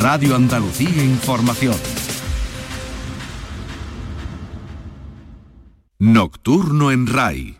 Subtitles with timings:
[0.00, 1.74] Radio Andalucía Información.
[5.98, 7.58] Nocturno en RAI.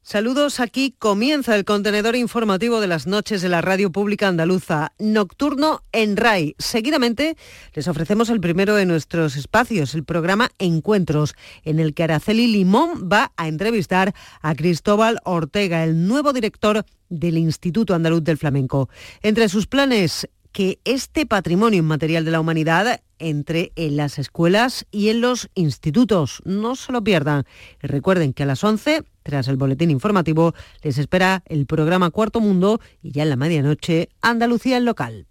[0.00, 5.82] Saludos, aquí comienza el contenedor informativo de las noches de la radio pública andaluza, Nocturno
[5.92, 6.54] en RAI.
[6.58, 7.36] Seguidamente
[7.74, 11.34] les ofrecemos el primero de nuestros espacios, el programa Encuentros,
[11.64, 17.36] en el que Araceli Limón va a entrevistar a Cristóbal Ortega, el nuevo director del
[17.36, 18.88] Instituto Andaluz del Flamenco.
[19.22, 25.10] Entre sus planes que este patrimonio inmaterial de la humanidad entre en las escuelas y
[25.10, 26.42] en los institutos.
[26.44, 27.44] No se lo pierdan.
[27.80, 32.80] recuerden que a las 11 tras el boletín informativo, les espera el programa Cuarto Mundo
[33.02, 35.26] y ya en la medianoche, Andalucía en local.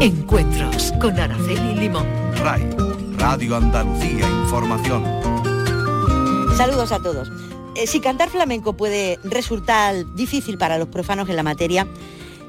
[0.00, 2.06] Encuentros con Araceli Limón.
[2.36, 2.68] RAI,
[3.18, 5.04] Radio Andalucía Información.
[6.56, 7.30] Saludos a todos.
[7.74, 11.86] Eh, si cantar flamenco puede resultar difícil para los profanos en la materia,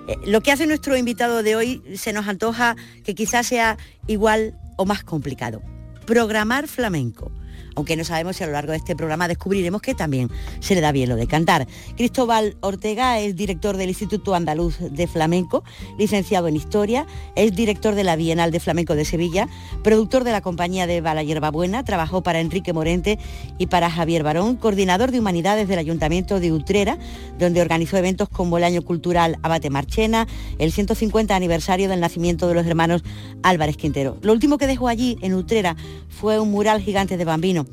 [0.08, 4.58] eh, lo que hace nuestro invitado de hoy se nos antoja que quizás sea igual
[4.78, 5.62] o más complicado.
[6.06, 7.32] Programar flamenco
[7.78, 10.82] aunque no sabemos si a lo largo de este programa descubriremos que también se le
[10.82, 11.68] da bien lo de cantar.
[11.96, 15.64] Cristóbal Ortega es director del Instituto Andaluz de Flamenco,
[15.98, 17.06] licenciado en Historia,
[17.36, 19.48] es director de la Bienal de Flamenco de Sevilla,
[19.84, 23.20] productor de la compañía de Bala Buena, trabajó para Enrique Morente
[23.60, 26.98] y para Javier Barón, coordinador de Humanidades del Ayuntamiento de Utrera,
[27.38, 32.56] donde organizó eventos como el Año Cultural Abate Marchena, el 150 aniversario del nacimiento de
[32.56, 33.04] los hermanos
[33.44, 34.18] Álvarez Quintero.
[34.24, 35.76] Lo último que dejó allí, en Utrera,
[36.10, 37.67] fue un mural gigante de bambino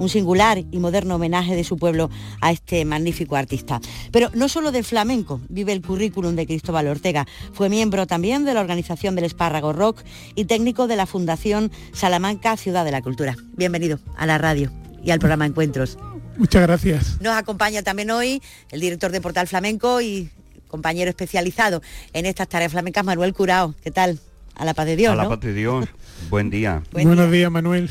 [0.00, 3.80] un singular y moderno homenaje de su pueblo a este magnífico artista.
[4.10, 8.54] Pero no solo del flamenco vive el currículum de Cristóbal Ortega, fue miembro también de
[8.54, 10.02] la organización del Espárrago Rock
[10.34, 13.36] y técnico de la Fundación Salamanca Ciudad de la Cultura.
[13.56, 14.72] Bienvenido a la radio
[15.04, 15.98] y al programa Encuentros.
[16.38, 17.20] Muchas gracias.
[17.20, 20.30] Nos acompaña también hoy el director de Portal Flamenco y
[20.68, 21.82] compañero especializado
[22.14, 23.74] en estas tareas flamencas, Manuel Curao.
[23.82, 24.18] ¿Qué tal?
[24.54, 25.12] A la paz de Dios.
[25.12, 25.86] A la paz de Dios.
[26.30, 26.82] Buen día.
[26.92, 27.90] Buenos días, Manuel.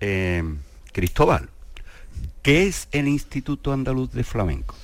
[0.00, 0.42] Eh,
[0.92, 1.48] Cristóbal,
[2.42, 4.74] ¿qué es el Instituto Andaluz de Flamenco?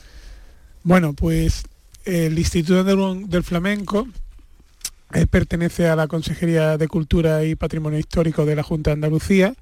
[0.83, 1.65] Bueno, pues
[2.05, 4.09] el Instituto Andaluz del Flamenco
[5.15, 9.55] eh, pertenece a la Consejería de Cultura y Patrimonio Histórico de la Junta de Andalucía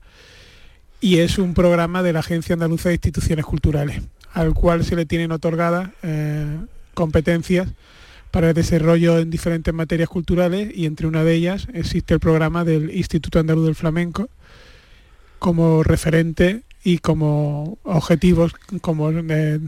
[1.01, 4.03] y es un programa de la Agencia Andaluza de Instituciones Culturales,
[4.33, 6.59] al cual se le tienen otorgadas eh,
[6.95, 7.69] competencias
[8.31, 12.65] para el desarrollo en diferentes materias culturales y entre una de ellas existe el programa
[12.65, 14.29] del Instituto Andaluz del Flamenco,
[15.41, 19.59] como referente y como objetivos como eh,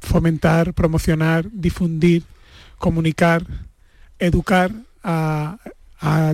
[0.00, 2.24] fomentar, promocionar, difundir,
[2.78, 3.44] comunicar,
[4.18, 4.72] educar
[5.04, 5.58] a,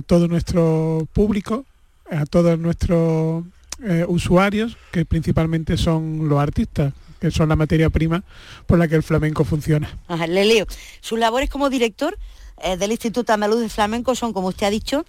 [0.07, 1.65] todo nuestro público,
[2.09, 3.43] a todos nuestros
[3.83, 8.23] eh, usuarios, que principalmente son los artistas, que son la materia prima
[8.65, 9.89] por la que el flamenco funciona.
[10.27, 10.67] le leo.
[11.01, 12.17] Sus labores como director
[12.61, 15.05] eh, del Instituto Andaluz de Flamenco son, como usted ha dicho,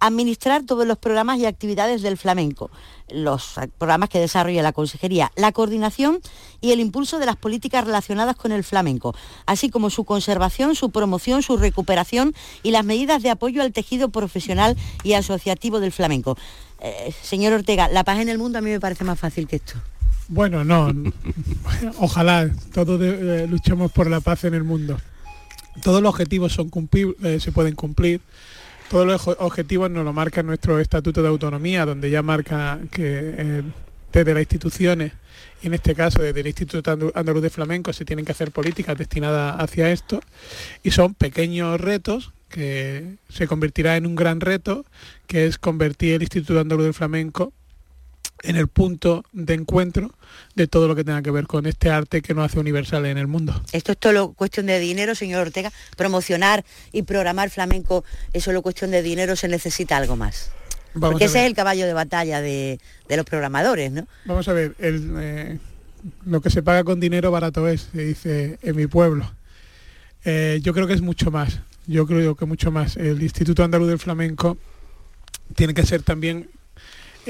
[0.00, 2.70] administrar todos los programas y actividades del flamenco,
[3.10, 6.20] los programas que desarrolla la Consejería, la coordinación
[6.60, 9.14] y el impulso de las políticas relacionadas con el flamenco,
[9.46, 14.08] así como su conservación, su promoción, su recuperación y las medidas de apoyo al tejido
[14.08, 16.36] profesional y asociativo del flamenco.
[16.80, 19.56] Eh, señor Ortega, la paz en el mundo a mí me parece más fácil que
[19.56, 19.74] esto.
[20.28, 20.92] Bueno, no,
[21.98, 24.96] ojalá todos eh, luchemos por la paz en el mundo.
[25.82, 26.70] Todos los objetivos son
[27.22, 28.20] eh, se pueden cumplir
[28.90, 33.62] todos los objetivos nos lo marca nuestro Estatuto de Autonomía, donde ya marca que eh,
[34.12, 35.12] desde las instituciones,
[35.62, 38.98] y en este caso desde el Instituto Andaluz de Flamenco, se tienen que hacer políticas
[38.98, 40.20] destinadas hacia esto,
[40.82, 44.84] y son pequeños retos que se convertirá en un gran reto,
[45.28, 47.52] que es convertir el Instituto Andaluz del Flamenco
[48.42, 50.12] en el punto de encuentro
[50.54, 53.18] de todo lo que tenga que ver con este arte que nos hace universal en
[53.18, 53.60] el mundo.
[53.72, 55.72] Esto es todo cuestión de dinero, señor Ortega.
[55.96, 60.50] Promocionar y programar flamenco es solo cuestión de dinero, se necesita algo más.
[60.98, 64.08] Porque ese es el caballo de batalla de, los programadores, ¿no?
[64.24, 65.58] Vamos a ver, eh,
[66.26, 69.30] lo que se paga con dinero barato es, se dice en mi pueblo.
[70.24, 72.96] Eh, yo creo que es mucho más, yo creo que mucho más.
[72.96, 74.58] El Instituto Andaluz del Flamenco
[75.54, 76.50] tiene que ser también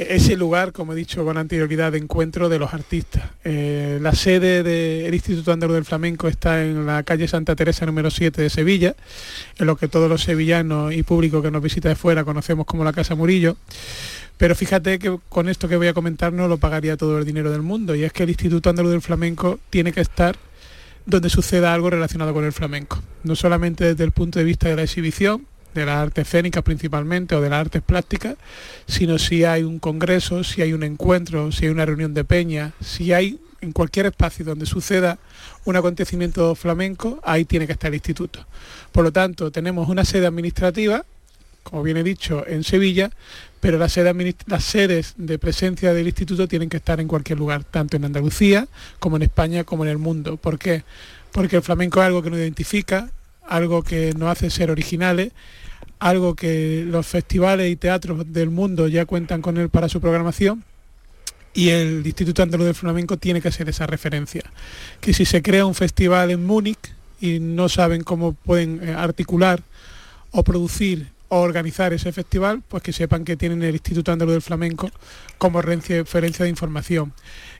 [0.09, 3.25] ese lugar, como he dicho con anterioridad, de encuentro de los artistas.
[3.45, 8.11] Eh, la sede del Instituto Andaluz del Flamenco está en la calle Santa Teresa número
[8.11, 8.95] 7 de Sevilla,
[9.59, 12.85] en lo que todos los sevillanos y público que nos visita de fuera conocemos como
[12.85, 13.57] la Casa Murillo.
[14.37, 17.51] Pero fíjate que con esto que voy a comentar no lo pagaría todo el dinero
[17.51, 20.37] del mundo, y es que el Instituto Andaluz del Flamenco tiene que estar
[21.07, 24.77] donde suceda algo relacionado con el flamenco, no solamente desde el punto de vista de
[24.77, 28.37] la exhibición, de las artes escénicas principalmente o de las artes plásticas,
[28.87, 32.73] sino si hay un congreso, si hay un encuentro, si hay una reunión de peña,
[32.81, 35.19] si hay en cualquier espacio donde suceda
[35.65, 38.47] un acontecimiento flamenco, ahí tiene que estar el instituto.
[38.91, 41.05] Por lo tanto, tenemos una sede administrativa,
[41.63, 43.11] como bien he dicho, en Sevilla,
[43.61, 48.07] pero las sedes de presencia del instituto tienen que estar en cualquier lugar, tanto en
[48.07, 48.67] Andalucía
[48.99, 50.39] como en España como en el mundo.
[50.39, 50.85] ¿Por qué?
[51.31, 53.11] Porque el flamenco es algo que nos identifica,
[53.51, 55.33] algo que nos hace ser originales,
[55.99, 60.65] algo que los festivales y teatros del mundo ya cuentan con él para su programación
[61.53, 64.43] y el Instituto Andaluz del Flamenco tiene que ser esa referencia.
[65.01, 66.79] Que si se crea un festival en Múnich
[67.21, 69.63] y no saben cómo pueden eh, articular
[70.31, 74.91] o producir organizar ese festival, pues que sepan que tienen el Instituto Andaluz del Flamenco
[75.39, 77.13] como referencia de información.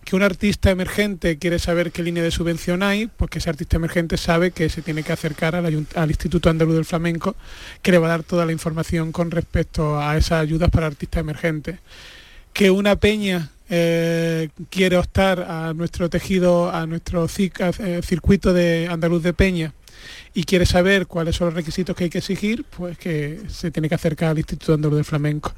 [0.05, 3.77] Que un artista emergente quiere saber qué línea de subvención hay, pues que ese artista
[3.77, 7.37] emergente sabe que se tiene que acercar al, al Instituto Andaluz del Flamenco,
[7.81, 11.21] que le va a dar toda la información con respecto a esas ayudas para artistas
[11.21, 11.79] emergentes.
[12.53, 19.23] Que una peña eh, quiere optar a nuestro tejido, a nuestro eh, circuito de andaluz
[19.23, 19.73] de peña
[20.35, 23.89] y quiere saber cuáles son los requisitos que hay que exigir, pues que se tiene
[23.89, 25.53] que acercar al Instituto Andaluz del Flamenco.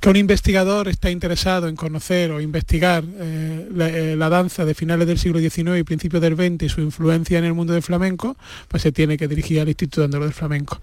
[0.00, 5.06] Que un investigador está interesado en conocer o investigar eh, eh, la, danza de finales
[5.06, 8.36] del siglo XIX y principios del XX y su influencia en el mundo del flamenco,
[8.68, 10.80] pues se tiene que dirigir al Instituto Andaluz del Flamenco.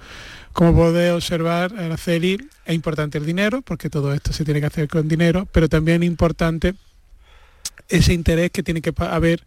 [0.53, 4.87] Como puede observar, Araceli, es importante el dinero, porque todo esto se tiene que hacer
[4.87, 6.73] con dinero, pero también es importante
[7.89, 9.43] ese interés que tiene que haber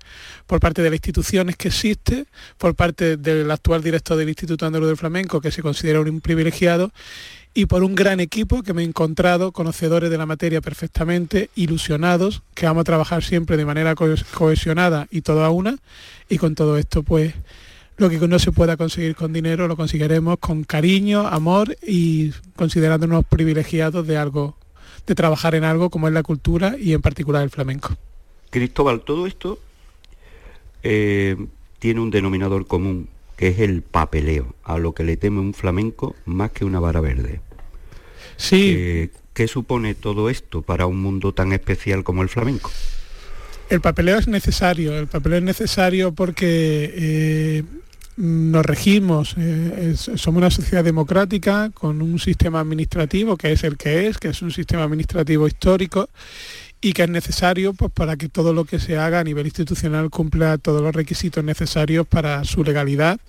[0.46, 2.26] por parte de las instituciones que existe,
[2.58, 6.90] por parte del actual director del Instituto Andaluz del Flamenco, que se considera un privilegiado,
[7.52, 12.42] y por un gran equipo que me he encontrado, conocedores de la materia perfectamente, ilusionados,
[12.54, 15.76] que vamos a trabajar siempre de manera cohesionada y todo a una,
[16.28, 17.34] y con todo esto pues
[17.96, 23.26] lo que no se pueda conseguir con dinero lo conseguiremos con cariño, amor y considerándonos
[23.26, 24.56] privilegiados de algo,
[25.06, 27.96] de trabajar en algo como es la cultura y en particular el flamenco.
[28.50, 29.58] Cristóbal, todo esto
[30.82, 31.36] eh,
[31.78, 36.14] tiene un denominador común, que es el papeleo, a lo que le teme un flamenco
[36.24, 37.40] más que una vara verde.
[38.36, 39.10] Sí.
[39.32, 42.70] ¿Qué supone todo esto para un mundo tan especial como el flamenco?
[43.70, 47.62] El papeleo es necesario, el papeleo es necesario porque eh,
[48.16, 54.08] nos regimos, eh, somos una sociedad democrática con un sistema administrativo que es el que
[54.08, 56.08] es, que es un sistema administrativo histórico
[56.82, 60.08] y que es necesario pues, para que todo lo que se haga a nivel institucional
[60.08, 63.20] cumpla todos los requisitos necesarios para su legalidad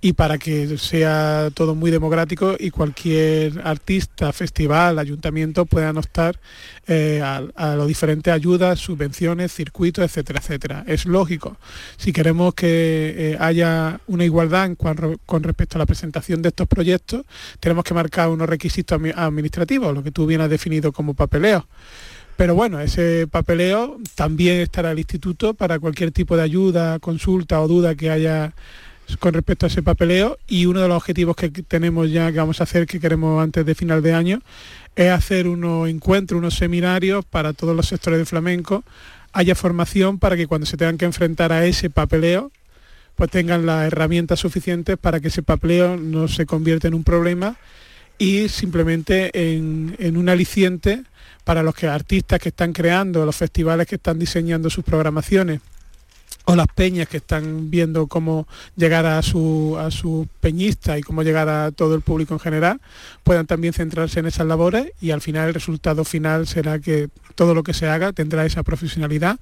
[0.00, 6.40] y para que sea todo muy democrático y cualquier artista, festival, ayuntamiento puedan optar
[6.86, 7.42] eh, a,
[7.76, 10.84] las diferentes ayudas, subvenciones, circuitos, etcétera, etcétera.
[10.86, 11.58] Es lógico.
[11.98, 17.24] Si queremos que eh, haya una igualdad con respecto a la presentación de estos proyectos,
[17.60, 21.66] tenemos que marcar unos requisitos administrativos, lo que tú bien has definido como papeleo.
[22.36, 27.68] Pero bueno, ese papeleo también estará el instituto para cualquier tipo de ayuda, consulta o
[27.68, 28.52] duda que haya
[29.20, 30.38] con respecto a ese papeleo.
[30.48, 33.64] Y uno de los objetivos que tenemos ya que vamos a hacer que queremos antes
[33.64, 34.42] de final de año
[34.96, 38.84] es hacer unos encuentros, unos seminarios para todos los sectores de flamenco,
[39.32, 42.50] haya formación para que cuando se tengan que enfrentar a ese papeleo
[43.16, 47.56] pues tengan las herramientas suficientes para que ese papeleo no se convierta en un problema
[48.18, 51.02] y simplemente en, en un aliciente
[51.44, 55.60] para los que artistas que están creando, los festivales que están diseñando sus programaciones
[56.46, 58.46] o las peñas que están viendo cómo
[58.76, 62.80] llegar a su, a su peñista y cómo llegar a todo el público en general,
[63.22, 67.54] puedan también centrarse en esas labores y al final el resultado final será que todo
[67.54, 69.38] lo que se haga tendrá esa profesionalidad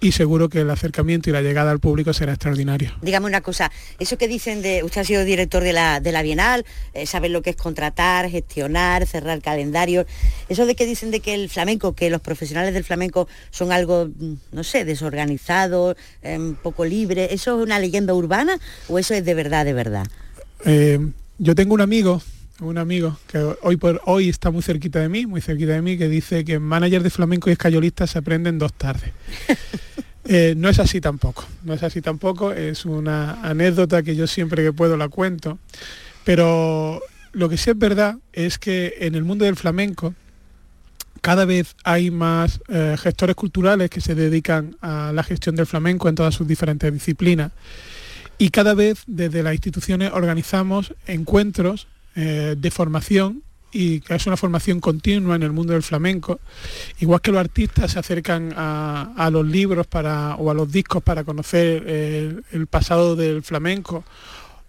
[0.00, 2.92] y seguro que el acercamiento y la llegada al público será extraordinario.
[3.02, 6.22] Dígame una cosa, eso que dicen de, usted ha sido director de la, de la
[6.22, 6.64] Bienal,
[6.94, 10.06] eh, sabe lo que es contratar, gestionar, cerrar calendarios,
[10.48, 14.06] eso de que dicen de que el flamenco, que los profesionales del flamenco son algo,
[14.06, 19.24] mm, no sé, desorganizado, eh, poco libre, ¿eso es una leyenda urbana o eso es
[19.24, 20.06] de verdad, de verdad?
[20.64, 20.98] Eh,
[21.38, 22.22] yo tengo un amigo
[22.60, 25.96] un amigo que hoy por hoy está muy cerquita de mí, muy cerquita de mí,
[25.96, 29.12] que dice que manager de flamenco y escayolista se aprenden dos tardes.
[30.30, 34.62] Eh, no es así tampoco, no es así tampoco, es una anécdota que yo siempre
[34.62, 35.58] que puedo la cuento,
[36.22, 37.00] pero
[37.32, 40.14] lo que sí es verdad es que en el mundo del flamenco
[41.22, 46.10] cada vez hay más eh, gestores culturales que se dedican a la gestión del flamenco
[46.10, 47.52] en todas sus diferentes disciplinas
[48.36, 51.88] y cada vez desde las instituciones organizamos encuentros
[52.20, 56.40] eh, de formación y que es una formación continua en el mundo del flamenco,
[56.98, 61.22] igual que los artistas se acercan a, los libros para, o a los discos para
[61.22, 61.86] conocer
[62.50, 64.02] el, pasado del flamenco,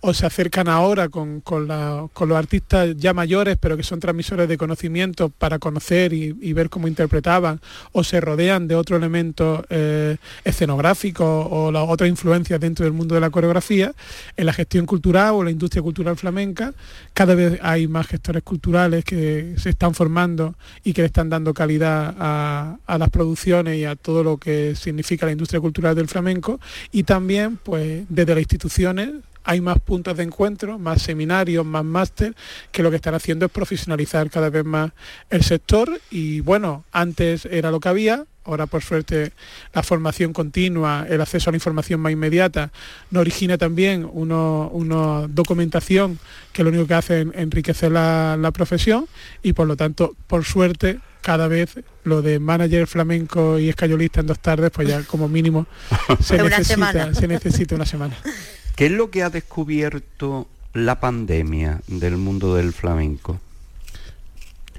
[0.01, 5.29] o se acercan ahora con, los artistas ya mayores, pero que son transmisores de conocimiento
[5.29, 7.59] para conocer y, ver cómo interpretaban,
[7.91, 13.21] o se rodean de otro elemento eh, escenográfico o otras influencias dentro del mundo de
[13.21, 13.93] la coreografía,
[14.37, 16.73] en la gestión cultural o la industria cultural flamenca,
[17.13, 21.53] cada vez hay más gestores culturales que se están formando y que le están dando
[21.53, 26.07] calidad a, a las producciones y a todo lo que significa la industria cultural del
[26.07, 26.59] flamenco,
[26.91, 29.09] y también pues desde las instituciones
[29.49, 32.35] hay más puntos de encuentro, más seminarios, más máster,
[32.71, 34.91] que lo que están haciendo es profesionalizar cada vez más
[35.31, 35.99] el sector.
[36.11, 39.31] Y bueno, antes era lo que había, ahora por suerte
[39.73, 42.71] la formación continua, el acceso a la información más inmediata,
[43.09, 46.19] nos origina también una documentación
[46.53, 49.07] que lo único que hace es enriquecer la, profesión.
[49.41, 54.27] Y por lo tanto, por suerte, cada vez lo de manager flamenco y escayolista en
[54.27, 55.65] dos tardes, pues ya como mínimo
[56.21, 58.15] se, necesita, se necesita una semana.
[58.79, 63.41] ¿Qué es lo que ha descubierto la pandemia del mundo del flamenco?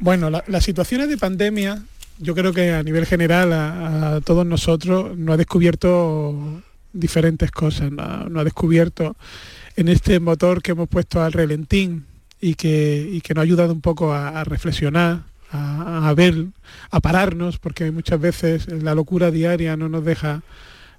[0.01, 1.83] Bueno, las situaciones de pandemia,
[2.17, 6.63] yo creo que a nivel general a, todos nosotros nos ha descubierto
[6.95, 9.17] diferentes cosas, nos, ha descubierto
[9.77, 12.07] en este motor que hemos puesto al relentín
[12.41, 16.47] y que, nos ha ayudado un poco a, reflexionar, a, a, ver,
[16.91, 20.43] a pararnos, porque muchas veces la locura diaria no nos deja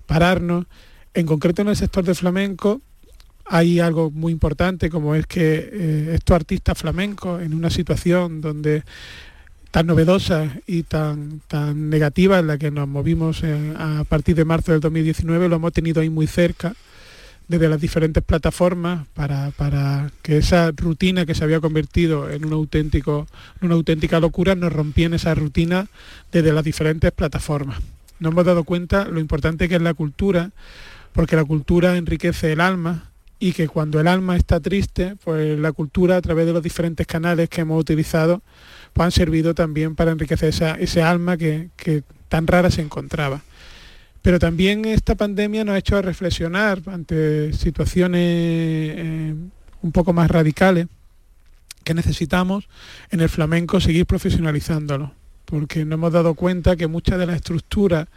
[0.06, 0.68] pararnos.
[1.16, 2.80] En concreto en el sector del flamenco,
[3.54, 8.84] hay algo muy importante como es que eh, estos artistas flamencos en una situación donde
[9.72, 14.46] tan novedosa y tan, tan negativa en la que nos movimos eh, a partir de
[14.46, 16.74] marzo del 2019, lo hemos tenido ahí muy cerca
[17.50, 22.54] desde las diferentes plataformas para, para, que esa rutina que se había convertido en un
[22.54, 23.28] auténtico,
[23.62, 25.88] una auténtica locura nos rompiera esa rutina
[26.32, 27.82] desde las diferentes plataformas.
[28.20, 30.52] Nos hemos dado cuenta lo importante que es la cultura,
[31.12, 33.11] porque la cultura enriquece el alma,
[33.42, 37.08] y que cuando el alma está triste, pues la cultura a través de los diferentes
[37.08, 38.44] canales que hemos utilizado,
[38.94, 41.72] pues han servido también para enriquecer esa, ese alma que,
[42.30, 43.42] tan rara se encontraba.
[44.22, 49.36] Pero también esta pandemia nos ha hecho reflexionar ante situaciones eh,
[49.82, 50.86] un poco más radicales
[51.84, 52.70] que necesitamos
[53.10, 55.14] en el flamenco seguir profesionalizándolo,
[55.46, 58.08] porque nos hemos dado cuenta que muchas de las estructuras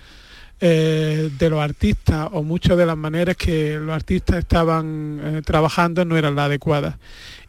[0.66, 6.06] eh, de los artistas o muchas de las maneras que los artistas estaban eh, trabajando
[6.06, 6.96] no eran las adecuadas.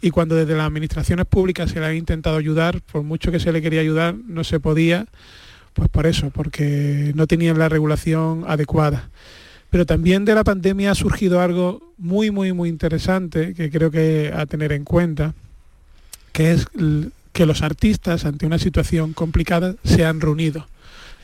[0.02, 3.54] Y cuando desde las administraciones públicas se le ha intentado ayudar, por mucho que se
[3.54, 5.06] le quería ayudar, no se podía,
[5.72, 9.10] pues por eso, porque no tenían la regulación adecuada.
[9.70, 14.34] Pero también de la pandemia ha surgido algo muy, muy, muy interesante que creo que
[14.36, 15.36] a tener en cuenta,
[16.34, 16.68] que es
[17.32, 20.68] que los artistas ante una situación complicada se han reunido,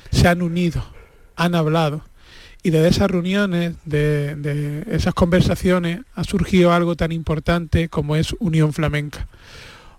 [0.09, 1.00] se han unido
[1.41, 2.03] han hablado.
[2.63, 8.71] Y de esas reuniones, de, esas conversaciones, ha surgido algo tan importante como es Unión
[8.71, 9.27] Flamenca.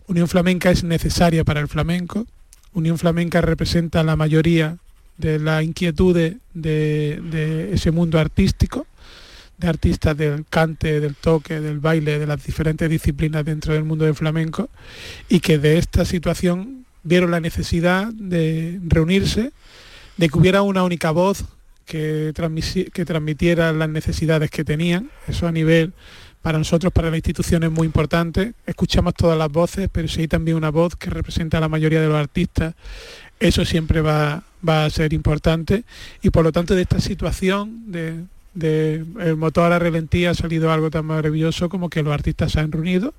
[0.07, 2.27] Unión Flamenca es necesaria para el flamenco.
[2.73, 4.77] Unión Flamenca representa la mayoría
[5.19, 8.87] de las inquietudes de, ese mundo artístico,
[9.59, 14.05] de artistas del cante, del toque, del baile, de las diferentes disciplinas dentro del mundo
[14.05, 14.71] del flamenco,
[15.29, 19.51] y que de esta situación vieron la necesidad de reunirse
[20.17, 21.45] de que hubiera una única voz
[21.85, 22.33] que,
[23.07, 25.11] transmitiera las necesidades que tenían.
[25.27, 25.93] Eso a nivel,
[26.41, 28.55] para nosotros, para la institución es muy importante.
[28.67, 32.01] Escuchamos todas las voces, pero si hay también una voz que representa a la mayoría
[32.01, 32.75] de los artistas,
[33.41, 35.85] eso siempre va, a ser importante.
[36.23, 39.05] Y por lo tanto de esta situación de,
[39.37, 42.71] motor a la relentía ha salido algo tan maravilloso como que los artistas se han
[42.71, 43.15] reunido,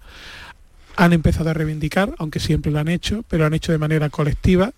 [0.95, 4.09] han empezado a reivindicar, aunque siempre lo han hecho, pero lo han hecho de manera
[4.09, 4.73] colectiva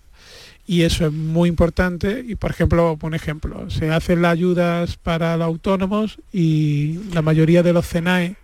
[0.66, 2.24] y eso es muy importante.
[2.26, 7.62] Y por ejemplo un ejemplo se hacen las ayudas para los autónomos y la mayoría
[7.62, 8.36] de los CENAE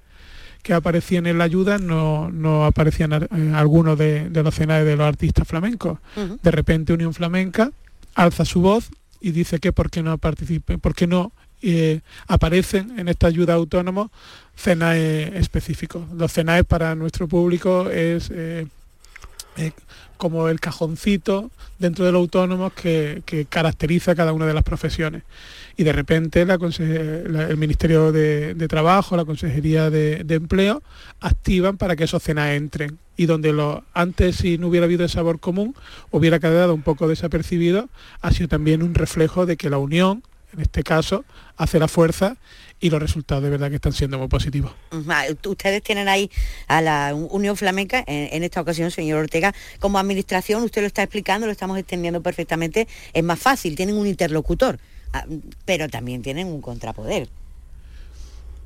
[0.62, 5.06] que aparecían en la ayuda no, no aparecían eh, algunos de, los CENAE de los
[5.06, 5.98] artistas flamencos.
[6.42, 7.72] De repente Unión Flamenca
[8.14, 12.98] alza su voz y dice que por qué no participen por qué no eh, aparecen
[12.98, 14.10] en esta ayuda autónomos
[14.56, 18.66] CENAE específicos los CENAE para nuestro público es eh,
[20.16, 25.24] como el cajoncito dentro de los autónomos que, caracteriza cada una de las profesiones.
[25.76, 30.82] Y de repente el Ministerio de, Trabajo, la Consejería de, Empleo,
[31.20, 32.98] activan para que esos cenas entren.
[33.16, 35.74] Y donde lo, antes, si no hubiera habido ese sabor común,
[36.10, 37.88] hubiera quedado un poco desapercibido,
[38.20, 41.24] ha sido también un reflejo de que la unión, en este caso,
[41.56, 42.36] hace la fuerza
[42.82, 44.72] y los resultados de verdad que están siendo muy positivos.
[45.46, 46.30] Ustedes tienen ahí
[46.66, 51.46] a la Unión Flamenca, en, esta ocasión, señor Ortega, como administración, usted lo está explicando,
[51.46, 54.80] lo estamos extendiendo perfectamente, es más fácil, tienen un interlocutor,
[55.12, 55.24] ah,
[55.64, 57.28] pero también tienen un contrapoder.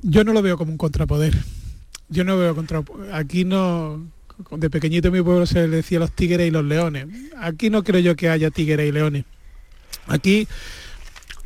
[0.01, 1.35] Yo no lo veo como un contrapoder.
[2.09, 2.83] yo no veo contra...
[3.13, 4.03] Aquí no...
[4.51, 7.07] De pequeñito en mi pueblo se le decía los tigres y los leones.
[7.39, 9.25] Aquí no creo yo que haya tigres y leones.
[10.07, 10.47] Aquí,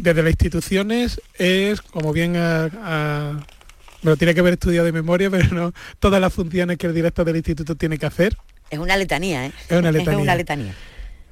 [0.01, 3.39] desde las instituciones, es, como bien a,
[4.01, 6.93] me lo tiene que haber estudiado de memoria, pero no todas las funciones que el
[6.93, 8.35] director del instituto tiene que hacer.
[8.69, 9.51] Es una letanía, ¿eh?
[9.69, 10.13] Es una letanía.
[10.13, 10.75] Es una letanía.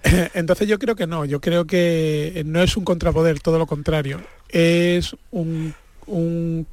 [0.33, 4.21] Entonces yo creo que no, yo creo que no es un contrapoder, todo lo contrario.
[4.49, 5.73] Es un,
[6.05, 6.67] un,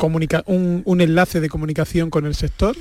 [0.84, 2.76] un, enlace de comunicación con el sector,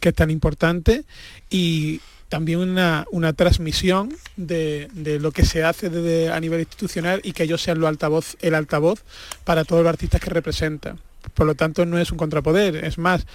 [0.00, 1.04] que es tan importante,
[1.50, 4.88] y también una, transmisión de,
[5.20, 5.86] lo que se hace
[6.30, 9.02] a nivel institucional y que ellos sean altavoz, el altavoz
[9.44, 10.98] para todos los artistas que representan.
[11.34, 13.26] Por lo tanto, no es un contrapoder, es más,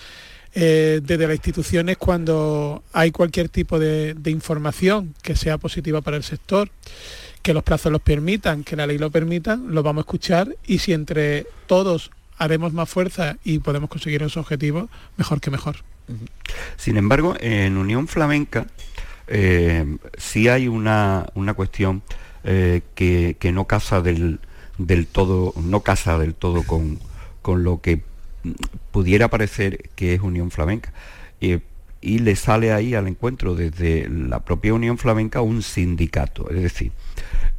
[0.56, 6.24] eh, desde las instituciones cuando hay cualquier tipo de, información que sea positiva para el
[6.24, 6.70] sector,
[7.42, 10.78] que los plazos los permitan, que la ley lo permita, lo vamos a escuchar y
[10.78, 15.78] si entre todos haremos más fuerza y podemos conseguir esos objetivos, mejor que mejor.
[16.78, 18.68] Sin embargo, en Unión Flamenca
[19.28, 22.04] eh, sí hay una, cuestión
[22.44, 24.40] eh, que, no casa del,
[24.78, 27.00] del, todo, no casa del todo con,
[27.42, 28.02] con lo que
[28.92, 30.94] pudiera parecer que es Unión Flamenca.
[31.40, 36.50] y le sale ahí al encuentro desde la propia Unión Flamenca un sindicato.
[36.50, 36.92] Es decir,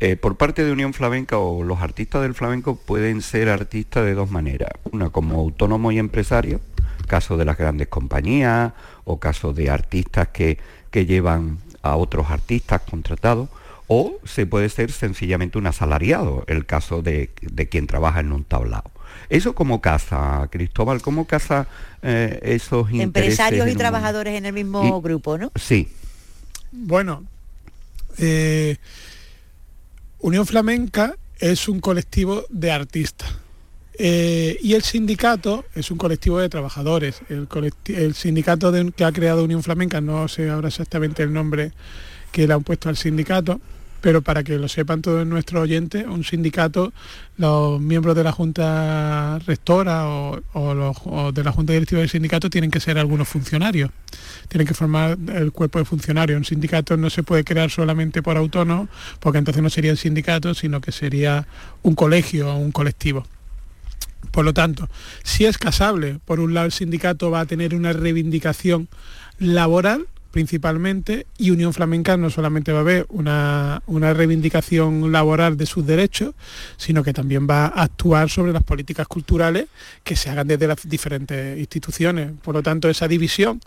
[0.01, 4.15] eh, por parte de Unión Flamenca o los artistas del flamenco pueden ser artistas de
[4.15, 4.71] dos maneras.
[4.93, 6.61] Una como autónomo y empresario,
[7.07, 8.73] caso de las grandes compañías
[9.05, 10.59] o caso de artistas que,
[10.91, 13.49] que llevan a otros artistas contratados,
[13.87, 18.45] o se puede ser sencillamente un asalariado, el caso de, de quien trabaja en un
[18.45, 18.91] tablao.
[19.29, 21.03] ¿Eso cómo casa, Cristóbal?
[21.03, 21.67] ¿Cómo casa
[22.03, 25.53] eh, esos Empresarios y trabajadores en el mismo grupo, ¿no?
[25.55, 25.89] Sí.
[26.73, 27.25] Bueno,
[28.19, 28.77] eh,
[30.19, 33.37] Unión Flamenca es un colectivo de artistas.
[33.97, 37.23] Eh, y el sindicato es un colectivo de trabajadores.
[37.29, 41.73] El, sindicato que ha creado Unión Flamenca, no sé ahora exactamente el nombre
[42.33, 43.61] que le han puesto al sindicato,
[44.01, 46.93] pero para que lo sepan todos nuestros oyentes, un sindicato,
[47.39, 52.73] los miembros de la Junta Rectora o, los, de la Junta Directiva del sindicato tienen
[52.73, 53.91] que ser algunos funcionarios,
[54.49, 56.37] tienen que formar el cuerpo de funcionarios.
[56.37, 58.89] Un sindicato no se puede crear solamente por autónomo,
[59.21, 61.47] porque entonces no sería un sindicato, sino que sería
[61.83, 63.25] un colegio o un colectivo.
[64.31, 64.89] Por lo tanto,
[65.23, 68.89] si es casable, por un lado el sindicato va a tener una reivindicación
[69.39, 75.87] laboral principalmente y Unión Flamenca no solamente va a haber una, reivindicación laboral de sus
[75.87, 76.35] derechos,
[76.77, 79.67] sino que también va a actuar sobre las políticas culturales
[80.03, 82.33] que se hagan desde las diferentes instituciones.
[82.43, 83.61] Por lo tanto, esa división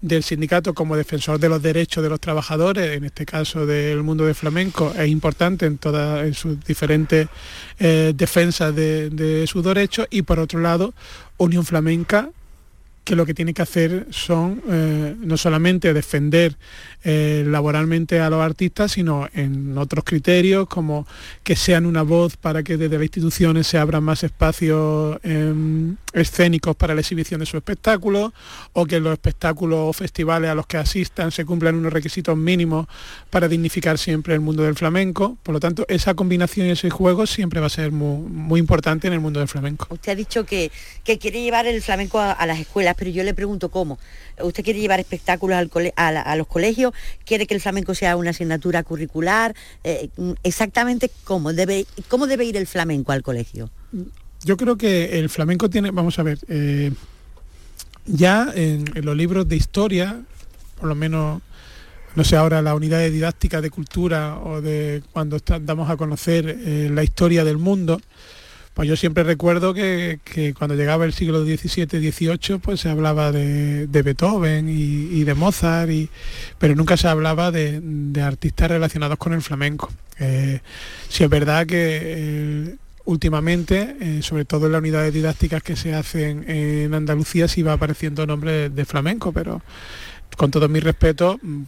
[0.00, 4.24] del sindicato como defensor de los derechos de los trabajadores, en este caso del mundo
[4.24, 7.26] del flamenco, es importante en todas sus diferentes
[7.80, 10.94] eh, defensas de, de sus derechos y por otro lado,
[11.38, 12.30] Unión Flamenca
[13.04, 16.56] que lo que tiene que hacer son eh, no solamente defender
[17.04, 21.06] eh, laboralmente a los artistas, sino en otros criterios como
[21.42, 26.74] que sean una voz para que desde las instituciones se abran más espacios em, escénicos
[26.76, 28.32] para la exhibición de sus espectáculos,
[28.72, 32.86] o que los espectáculos o festivales a los que asistan se cumplan unos requisitos mínimos
[33.28, 35.36] para dignificar siempre el mundo del flamenco.
[35.42, 39.12] Por lo tanto, esa combinación y ese juego siempre va a ser muy, importante en
[39.12, 39.88] el mundo del flamenco.
[39.90, 40.70] Usted ha dicho que,
[41.04, 43.98] quiere llevar el flamenco a las escuelas, pero yo le pregunto cómo
[44.40, 46.92] usted quiere llevar espectáculos a, los colegios,
[47.24, 50.08] quiere que el flamenco sea una asignatura curricular, eh,
[50.42, 53.70] exactamente cómo debe, cómo debe ir el flamenco al colegio.
[54.44, 56.92] Yo creo que el flamenco tiene, vamos a ver, eh,
[58.06, 60.20] ya en, los libros de historia,
[60.78, 61.40] por lo menos
[62.14, 66.46] no sé ahora la unidad de didáctica de cultura o de cuando damos a conocer
[66.48, 68.00] eh, la historia del mundo,
[68.74, 70.18] pues yo siempre recuerdo que,
[70.58, 75.90] cuando llegaba el siglo XVII, XVIII, pues se hablaba de, Beethoven y, de Mozart,
[76.58, 77.80] pero nunca se hablaba de,
[78.20, 79.92] artistas relacionados con el flamenco.
[80.18, 80.60] Eh,
[81.08, 85.94] si es verdad que eh, últimamente, eh, sobre todo en las unidades didácticas que se
[85.94, 89.62] hacen en Andalucía, sí va apareciendo nombres de flamenco, pero
[90.36, 91.62] con todo mi respeto, mm,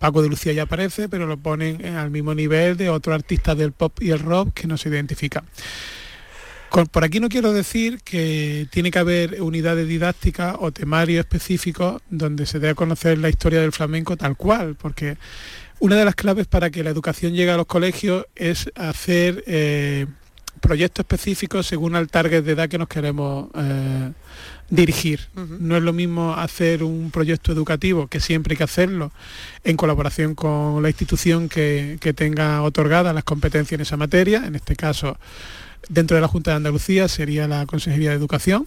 [0.00, 3.72] Paco de Lucía ya aparece, pero lo ponen al mismo nivel de otros artistas del
[3.72, 5.44] pop y el rock que no se identifican.
[6.90, 12.46] por aquí no quiero decir que tiene que haber unidades didácticas o temarios específicos donde
[12.46, 15.18] se dé a conocer la historia del flamenco tal cual, porque
[15.80, 20.06] una de las claves para que la educación llegue a los colegios es hacer eh,
[20.60, 24.12] proyectos específicos según el target de edad que nos queremos eh,
[24.70, 25.20] dirigir.
[25.34, 29.12] No es lo mismo hacer un proyecto educativo, que siempre hay que hacerlo,
[29.64, 34.76] en colaboración con la institución que, tenga otorgadas las competencias en esa materia, en este
[34.76, 35.16] caso
[35.88, 38.66] dentro de la Junta de Andalucía sería la Consejería de Educación,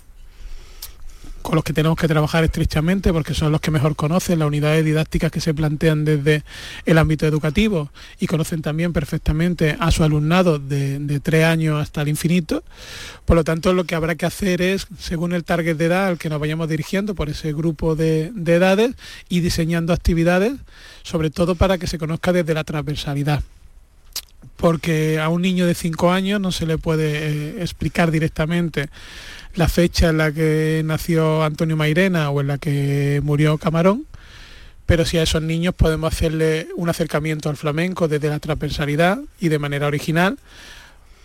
[1.43, 4.83] con los que tenemos que trabajar estrechamente porque son los que mejor conocen las unidades
[4.83, 6.43] didácticas que se plantean desde
[6.85, 12.07] el ámbito educativo y conocen también perfectamente a su alumnado de, tres años hasta el
[12.07, 12.63] infinito.
[13.25, 16.17] Por lo tanto, lo que habrá que hacer es, según el target de edad al
[16.17, 18.95] que nos vayamos dirigiendo por ese grupo de, de edades,
[19.29, 20.53] y diseñando actividades,
[21.03, 23.43] sobre todo para que se conozca desde la transversalidad
[24.55, 28.89] porque a un niño de 5 años no se le puede eh, explicar directamente
[29.55, 34.05] la fecha en la que nació Antonio Mairena o en la que murió Camarón,
[34.85, 39.49] pero si a esos niños podemos hacerle un acercamiento al flamenco desde la transversalidad y
[39.49, 40.37] de manera original,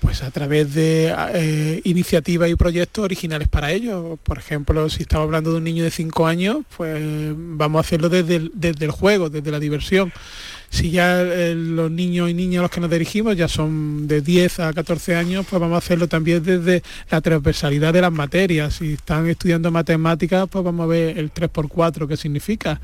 [0.01, 4.19] pues a través de eh, iniciativas y proyectos originales para ellos.
[4.23, 7.03] Por ejemplo, si estamos hablando de un niño de 5 años, pues
[7.37, 10.13] vamos a hacerlo desde desde el juego, desde la diversión
[10.71, 14.21] si ya eh, los niños y niñas a los que nos dirigimos ya son de
[14.21, 18.75] 10 a 14 años, pues vamos a hacerlo también desde la transversalidad de las materias.
[18.75, 22.81] Si están estudiando matemáticas, pues vamos a ver el 3x4 qué significa.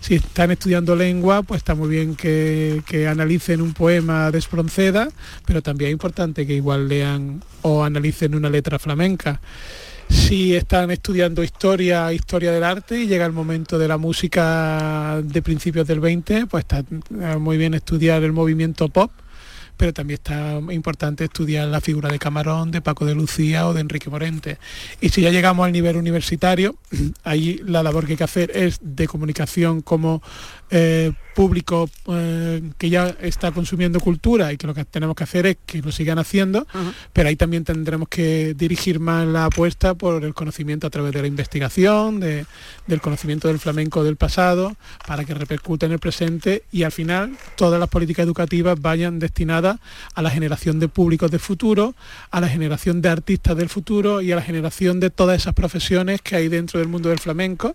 [0.00, 5.08] Si están estudiando lengua, pues está muy bien que, que analicen un poema de Espronceda,
[5.46, 9.40] pero también es importante que igual lean o analicen una letra flamenca
[10.12, 15.42] si están estudiando historia, historia del arte y llega el momento de la música de
[15.42, 16.84] principios del 20, pues está
[17.38, 19.10] muy bien estudiar el movimiento pop,
[19.76, 23.80] pero también está importante estudiar la figura de Camarón, de Paco de Lucía o de
[23.80, 24.58] Enrique Morente.
[25.00, 26.76] Y si ya llegamos al nivel universitario,
[27.24, 30.22] ahí la labor que hay que hacer es de comunicación como
[30.70, 35.46] eh, público eh, que ya está consumiendo cultura y que lo que tenemos que hacer
[35.46, 36.66] es que lo sigan haciendo,
[37.12, 41.22] pero ahí también tendremos que dirigir más la apuesta por el conocimiento a través de
[41.22, 46.82] la investigación, del conocimiento del flamenco del pasado, para que repercute en el presente y
[46.82, 49.78] al final todas las políticas educativas vayan destinadas
[50.14, 51.94] a la generación de públicos de futuro,
[52.30, 56.20] a la generación de artistas del futuro y a la generación de todas esas profesiones
[56.22, 57.74] que hay dentro del mundo del flamenco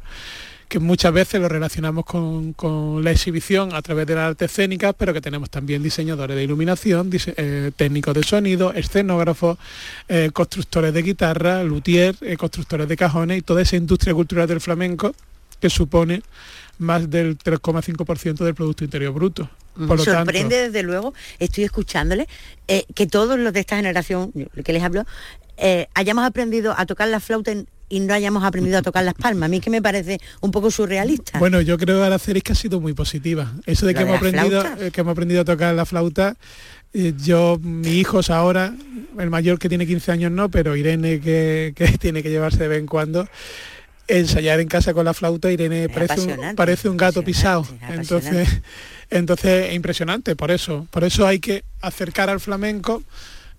[0.68, 5.14] que muchas veces lo relacionamos con, la exhibición a través de las artes escénicas, pero
[5.14, 9.58] que tenemos también diseñadores de iluminación, eh, técnicos de sonido, escenógrafos,
[10.10, 14.60] eh, constructores de guitarra, luthier, eh, constructores de cajones y toda esa industria cultural del
[14.60, 15.16] flamenco
[15.62, 16.22] que supone
[16.80, 19.50] más del 3,5% del Producto Interior Bruto.
[19.88, 22.28] Por sorprende desde luego, estoy escuchándole,
[22.96, 24.32] que todos los de esta generación
[24.64, 25.06] que les hablo,
[25.94, 29.48] hayamos aprendido a tocar la flauta en, y no hayamos aprendido a tocar las palmas.
[29.48, 31.40] A mí que me parece un poco surrealista.
[31.40, 33.54] Bueno, yo creo que es que ha sido muy positiva.
[33.66, 36.36] Eso de, que, hemos aprendido, eh, que hemos aprendido a tocar la flauta,
[36.94, 38.74] eh, yo, mis hijos ahora,
[39.18, 42.80] el mayor que tiene 15 años no, pero Irene que, tiene que llevarse de vez
[42.80, 43.28] en cuando,
[44.08, 47.68] ensayar en casa con la flauta, Irene parece un, parece un gato pisado.
[47.90, 48.48] Entonces,
[49.10, 50.88] entonces es impresionante, por eso.
[50.92, 53.04] Por eso hay que acercar al flamenco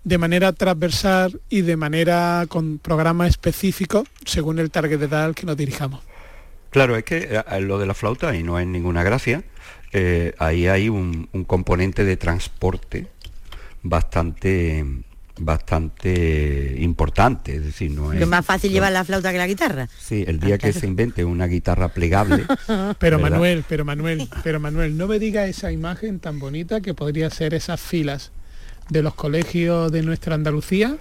[0.03, 5.35] de manera transversal y de manera con programas específicos según el target de edad al
[5.35, 6.01] que nos dirijamos.
[6.69, 9.43] Claro, es que eh, lo de la flauta ahí no es ninguna gracia.
[9.91, 13.07] Eh, ahí hay un, componente de transporte
[13.81, 14.85] bastante
[15.41, 18.19] bastante importante, es decir, no es...
[18.19, 19.87] es más fácil llevar la flauta que la guitarra.
[19.97, 22.45] Sí, el día que se invente una guitarra plegable.
[22.99, 27.29] pero Manuel, pero Manuel, pero Manuel, no me diga esa imagen tan bonita que podría
[27.29, 28.33] ser esas filas
[28.89, 30.97] de los colegios de nuestra Andalucía,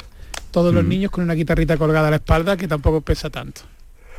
[0.51, 0.88] todos los mm.
[0.88, 3.62] niños con una guitarrita colgada a la espalda que tampoco pesa tanto.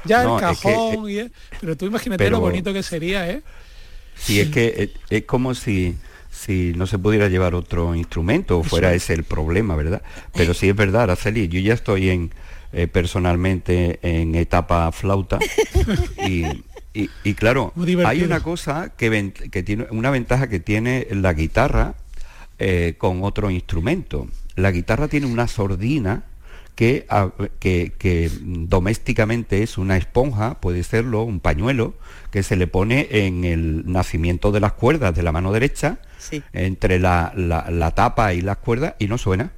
[0.06, 1.30] Ya el cajón, y,
[1.60, 3.42] pero tú imagínate lo bonito que sería, ¿eh?
[4.16, 5.96] Sí, es que es, como si
[6.30, 10.02] si no se pudiera llevar otro instrumento o fuera ese el problema, ¿verdad?
[10.34, 12.32] Pero sí es verdad, Araceli, yo ya estoy en
[12.72, 15.40] eh, personalmente en etapa flauta
[16.28, 16.46] y,
[16.94, 17.74] y, claro,
[18.06, 21.96] hay una cosa que, que tiene una ventaja que tiene la guitarra
[22.60, 24.28] eh, con otro instrumento.
[24.56, 26.26] La guitarra tiene una sordina
[26.76, 27.06] que,
[27.60, 31.94] que, domésticamente es una esponja, puede serlo, un pañuelo,
[32.32, 36.00] que se le pone en el nacimiento de las cuerdas de la mano derecha,
[36.54, 39.52] entre la, la, tapa y las cuerdas, y no suena.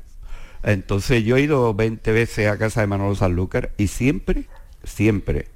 [0.63, 4.45] Entonces yo he ido 20 veces a casa de Manolo Sanlúcar y siempre,
[4.83, 5.47] siempre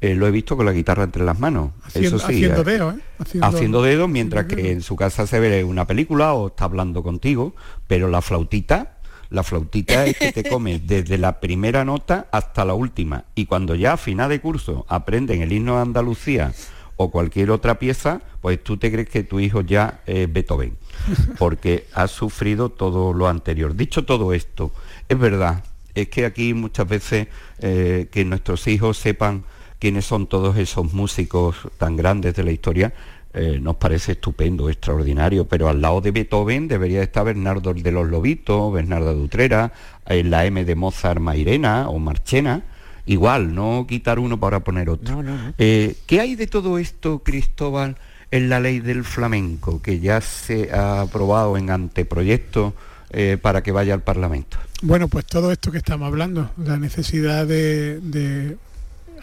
[0.00, 1.70] eh, lo he visto con la guitarra entre las manos.
[1.82, 3.38] Haciendo, Eso sí, haciendo eh, dedos, ¿eh?
[3.40, 7.54] Haciendo, dedos mientras que en su casa se ve una película o está hablando contigo,
[7.86, 8.98] pero la flautita,
[9.30, 13.24] la flautita es que te come desde la primera nota hasta la última.
[13.34, 16.52] Y cuando ya a final de curso aprenden el himno de Andalucía
[16.96, 20.76] o cualquier otra pieza, pues tú te crees que tu hijo ya es Beethoven,
[21.38, 23.74] porque ha sufrido todo lo anterior.
[23.74, 24.72] Dicho todo esto,
[25.08, 27.28] es verdad, es que aquí muchas veces
[27.58, 29.44] que nuestros hijos sepan
[29.78, 32.92] quiénes son todos esos músicos tan grandes de la historia,
[33.34, 38.08] eh, nos parece estupendo, extraordinario, pero al lado de Beethoven debería estar Bernardo de los
[38.08, 39.72] Lobitos, Bernardo de Utrera,
[40.06, 42.62] en la M de Mozart Mairena o Marchena,
[43.04, 45.22] igual, no quitar uno para poner otro.
[45.58, 47.96] Eh, ¿Qué hay de todo esto, Cristóbal,
[48.30, 52.74] en la ley del flamenco, que ya se ha aprobado en anteproyecto
[53.10, 54.56] eh, para que vaya al Parlamento?
[54.82, 58.56] Bueno, pues todo esto que estamos hablando, la necesidad de,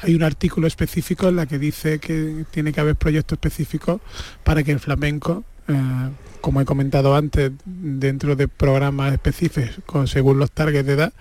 [0.01, 4.01] Hay un artículo específico en la que dice que tiene que haber proyectos específicos
[4.43, 5.73] para que el flamenco, eh,
[6.41, 11.13] como he comentado antes, dentro de programas específicos según los targets de edad,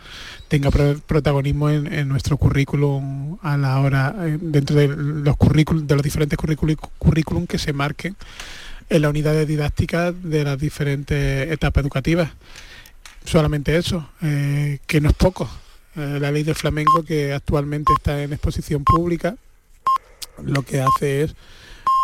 [0.49, 6.03] tenga protagonismo en, nuestro currículum a la hora, eh, dentro de los currículum, de los
[6.03, 6.39] diferentes
[6.99, 8.17] currículum que se marquen
[8.89, 12.31] en la unidad de didáctica de las diferentes etapas educativas
[13.25, 15.49] solamente eso, eh, que no es poco.
[15.97, 19.37] Eh, la ley del flamenco que actualmente está en exposición pública,
[20.43, 21.35] lo que hace es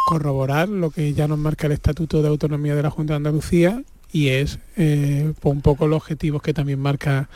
[0.06, 3.82] corroborar lo que ya nos marca el Estatuto de Autonomía de la Junta de Andalucía
[4.12, 7.28] y es eh, un poco los objetivos que también marca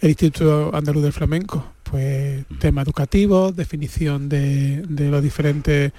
[0.00, 1.64] el Instituto Andaluz del Flamenco.
[1.84, 5.92] Pues tema educativo, definición de, los diferentes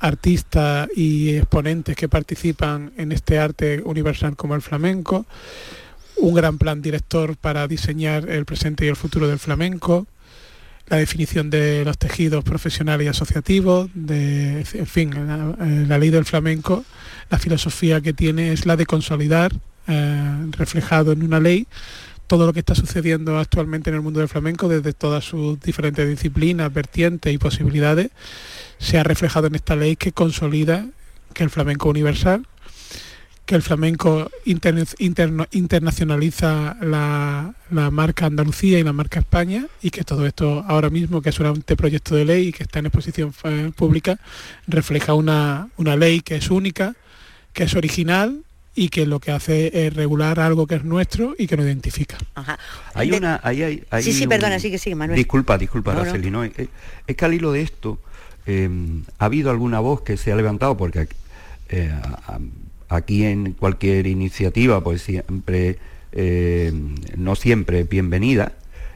[0.00, 5.26] artistas y exponentes que participan en este arte universal como el flamenco,
[6.16, 10.06] un gran plan director para diseñar el presente y el futuro del flamenco,
[10.88, 15.10] la definición de los tejidos profesionales y asociativos, de, en fin,
[15.88, 16.84] la, ley del flamenco,
[17.30, 19.52] la filosofía que tiene es la de consolidar,
[19.88, 21.66] eh, reflejado en una ley,
[22.26, 26.08] todo lo que está sucediendo actualmente en el mundo del flamenco desde todas sus diferentes
[26.08, 28.10] disciplinas, vertientes y posibilidades
[28.78, 30.86] se ha reflejado en esta ley que consolida
[31.34, 32.46] que el flamenco universal,
[33.46, 40.64] que el flamenco internacionaliza la, marca Andalucía y la marca España y que todo esto
[40.68, 44.18] ahora mismo, que es un anteproyecto de ley y que está en exposición eh, pública,
[44.66, 46.94] refleja una, ley que es única,
[47.52, 48.42] que es original
[48.74, 52.16] y que lo que hace es regular algo que es nuestro y que nos identifica.
[52.94, 53.40] Hay una,
[54.00, 55.16] sí, sí, perdona, sí que sí, Manuel.
[55.16, 56.68] Disculpa, disculpa, no, Es,
[57.06, 57.98] es, que al hilo de esto,
[58.44, 61.06] Em, ha habido alguna voz que se ha levantado porque
[61.68, 61.92] eh,
[62.92, 65.78] aquí en cualquier iniciativa pues siempre
[66.12, 68.52] em, no siempre bienvenida.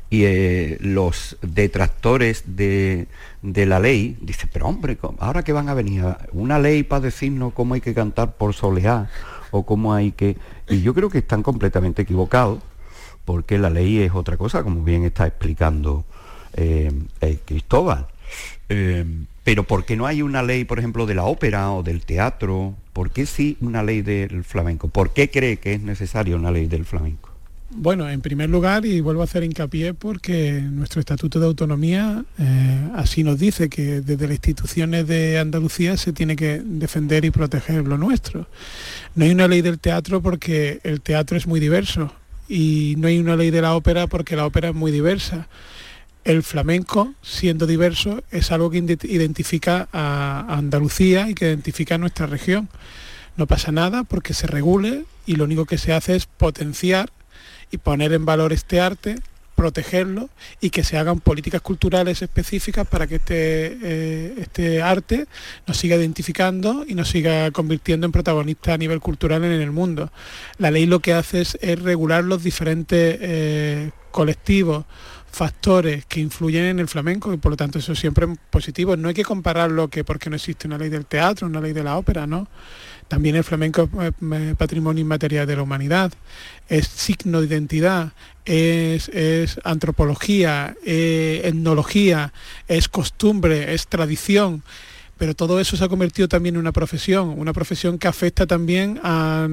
[0.08, 3.08] Y eh, los detractores de,
[3.42, 7.74] la ley dicen pero hombre ahora que van a venir una ley para decirnos cómo
[7.74, 9.10] hay que cantar por soleá
[9.50, 10.36] o cómo hay que
[10.68, 12.60] y yo creo que están completamente equivocados
[13.24, 16.04] porque la ley es otra cosa como bien está explicando
[16.52, 16.92] eh,
[17.44, 18.06] Cristóbal
[19.46, 22.74] pero ¿por qué no hay una ley, por ejemplo, de la ópera o del teatro?
[22.92, 24.88] ¿Por qué sí una ley del flamenco?
[24.88, 27.30] ¿Por qué cree que es necesaria una ley del flamenco?
[27.70, 32.88] Bueno, en primer lugar, y vuelvo a hacer hincapié porque nuestro Estatuto de Autonomía eh,
[32.96, 37.86] así nos dice que desde las instituciones de Andalucía se tiene que defender y proteger
[37.86, 38.48] lo nuestro.
[39.14, 42.12] No hay una ley del teatro porque el teatro es muy diverso
[42.48, 45.46] y no hay una ley de la ópera porque la ópera es muy diversa
[46.26, 52.26] el flamenco, siendo diverso, es algo que identifica a Andalucía y que identifica a nuestra
[52.26, 52.68] región.
[53.36, 57.10] No pasa nada porque se regule y lo único que se hace es potenciar
[57.70, 59.20] y poner en valor este arte,
[59.54, 60.28] protegerlo
[60.60, 65.26] y que se hagan políticas culturales específicas para que este, eh, este arte
[65.68, 70.10] nos siga identificando y nos siga convirtiendo en protagonistas a nivel cultural en el mundo.
[70.58, 74.86] La ley lo que hace es, regular los diferentes eh, colectivos
[75.36, 78.96] factores que influyen en el flamenco y por lo tanto eso siempre es positivo.
[78.96, 81.84] No hay que compararlo que porque no existe una ley del teatro, una ley de
[81.84, 82.48] la ópera, ¿no?
[83.06, 86.10] También el flamenco es eh, patrimonio inmaterial de la humanidad,
[86.70, 88.12] es signo de identidad,
[88.46, 89.10] es,
[89.62, 92.32] antropología, es etnología,
[92.66, 94.62] es costumbre, es tradición
[95.18, 99.00] pero todo eso se ha convertido también en una profesión, una profesión que afecta también
[99.02, 99.48] a,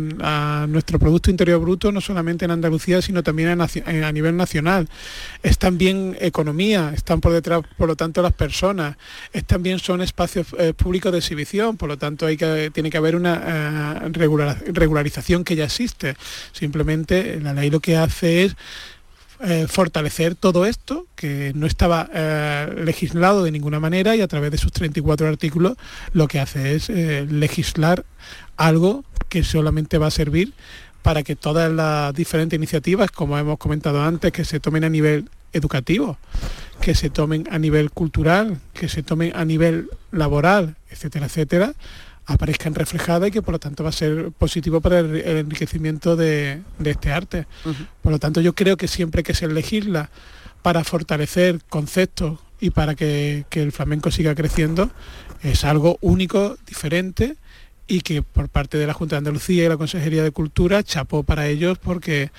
[0.67, 4.87] nuestro Producto Interior Bruto, no solamente en Andalucía, sino también a, nivel nacional.
[5.41, 8.97] Es también economía, están por detrás, por lo tanto, las personas,
[9.31, 12.97] es también son espacios eh, públicos de exhibición, por lo tanto hay que, tiene que
[12.97, 14.09] haber una eh,
[14.73, 16.15] regularización que ya existe.
[16.51, 18.55] Simplemente la ley lo que hace es
[19.45, 24.51] eh, fortalecer todo esto, que no estaba eh, legislado de ninguna manera y a través
[24.51, 25.75] de sus 34 artículos
[26.13, 28.05] lo que hace es eh, legislar
[28.55, 30.53] algo que solamente va a servir
[31.01, 35.29] para que todas las diferentes iniciativas, como hemos comentado antes, que se tomen a nivel
[35.51, 36.17] educativo,
[36.79, 41.73] que se tomen a nivel cultural, que se tomen a nivel laboral, etcétera, etcétera,
[42.25, 46.61] aparezcan reflejadas y que por lo tanto va a ser positivo para el, enriquecimiento de,
[46.83, 47.47] este arte.
[48.01, 50.09] Por lo tanto, yo creo que siempre que se legisla
[50.61, 54.89] para fortalecer conceptos y para que, el flamenco siga creciendo,
[55.41, 57.35] es algo único, diferente
[57.87, 61.23] y que por parte de la Junta de Andalucía y la Consejería de Cultura chapó
[61.23, 62.31] para ellos porque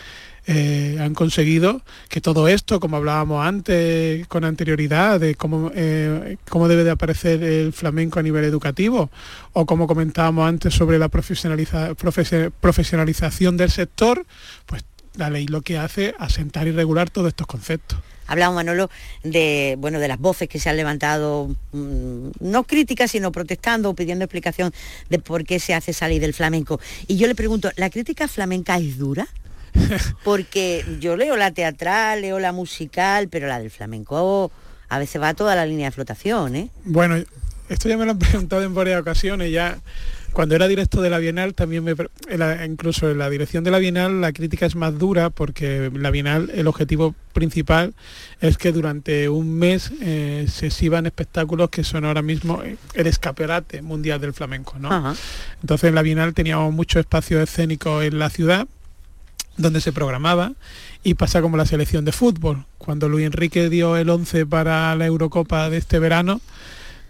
[0.46, 6.68] eh, han conseguido que todo esto, como hablábamos antes con anterioridad, de cómo, eh, cómo
[6.68, 9.11] debe de aparecer el flamenco a nivel educativo,
[9.52, 14.26] o como comentábamos antes sobre la profesionalización del sector,
[14.66, 14.85] pues
[15.16, 17.98] la ley lo que hace es asentar y regular todos estos conceptos.
[18.26, 18.90] Hablamos, Manolo,
[19.22, 23.94] de, bueno, de las voces que se han levantado, mm, no críticas, sino protestando o
[23.94, 24.72] pidiendo explicación
[25.10, 26.80] de por qué se hace salir del flamenco.
[27.06, 29.26] Y yo le pregunto, ¿la crítica flamenca es dura?
[30.24, 34.50] Porque yo leo la teatral, leo la musical, pero la del flamenco
[34.88, 36.70] a veces va toda la línea de flotación, ¿eh?
[36.84, 37.16] Bueno,
[37.74, 39.78] esto ya me lo han preguntado en varias ocasiones, ya
[40.34, 41.94] cuando era directo de la Bienal, también me,
[42.66, 46.50] incluso en la dirección de la Bienal la crítica es más dura porque la Bienal
[46.52, 47.94] el objetivo principal
[48.40, 53.80] es que durante un mes eh, se exhiban espectáculos que son ahora mismo el escaparate
[53.80, 54.76] mundial del flamenco.
[54.80, 55.14] ¿no?
[55.60, 58.66] Entonces en la Bienal teníamos mucho espacio escénico en la ciudad
[59.56, 60.52] donde se programaba
[61.04, 62.64] y pasa como la selección de fútbol.
[62.78, 66.40] Cuando Luis Enrique dio el 11 para la Eurocopa de este verano,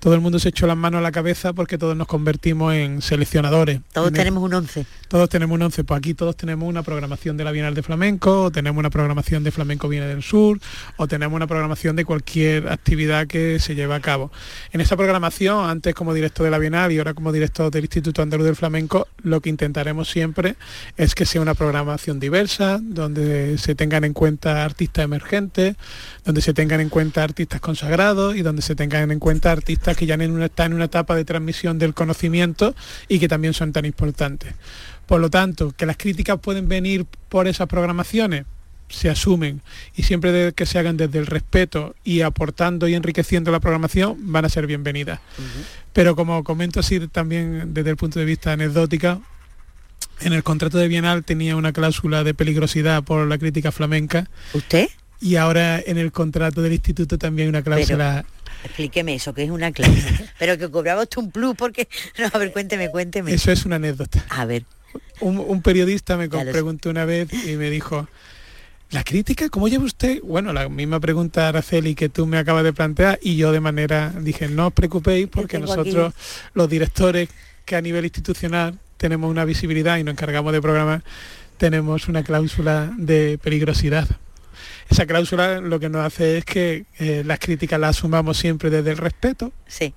[0.05, 3.01] todo el mundo se echó las manos a la cabeza porque todos nos convertimos en
[3.01, 3.81] seleccionadores.
[3.91, 4.85] Todos tenemos un 11.
[5.09, 8.43] Todos tenemos un 11, pues aquí todos tenemos una programación de la Bienal de Flamenco,
[8.43, 10.61] o tenemos una programación de Flamenco Viene del Sur,
[10.99, 14.31] o tenemos una programación de cualquier actividad que se lleve a cabo.
[14.73, 18.21] En esa programación, antes como director de la Bienal y ahora como director del Instituto
[18.21, 20.57] Andaluz del Flamenco, lo que intentaremos siempre
[20.99, 25.77] es que sea una programación diversa, donde se tengan en cuenta artistas emergentes,
[26.27, 30.07] donde se tengan en cuenta artistas consagrados y donde se tengan en cuenta artistas que
[30.07, 32.75] ya están en una etapa de transmisión del conocimiento
[33.09, 34.55] y que también son tan importantes.
[35.07, 38.47] Por lo tanto, que las críticas pueden venir por esas programaciones,
[38.89, 39.61] se asumen
[39.97, 44.45] y siempre que se hagan desde el respeto y aportando y enriqueciendo la programación van
[44.45, 45.21] a ser bienvenidas.
[45.93, 49.21] Pero como comento así también desde el punto de vista anecdótica,
[50.21, 54.29] en el contrato de Bienal tenía una cláusula de peligrosidad por la crítica flamenca.
[54.53, 54.89] ¿Usted?
[55.25, 58.27] Y ahora en el contrato del instituto también una cláusula...
[58.63, 60.21] explíqueme eso, que es una cláusula.
[60.39, 61.89] Pero que cobraba usted un plus porque...
[62.19, 63.33] No, a ver, cuénteme, cuénteme.
[63.33, 64.23] Eso es una anécdota.
[64.29, 64.65] A ver.
[65.21, 68.07] Un, periodista me preguntó una vez y me dijo,
[68.91, 70.21] ¿la crítica cómo lleva usted?
[70.23, 74.13] Bueno, la misma pregunta, Araceli, que tú me acabas de plantear y yo de manera
[74.21, 76.13] dije, no os preocupéis porque nosotros,
[76.53, 77.31] los directores
[77.65, 81.03] que a nivel institucional tenemos una visibilidad y nos encargamos de programas,
[81.57, 84.07] tenemos una cláusula de peligrosidad
[84.91, 88.91] esa cláusula lo que nos hace es que eh, las críticas las asumamos siempre desde
[88.91, 89.53] el respeto.
[89.67, 89.95] Sí.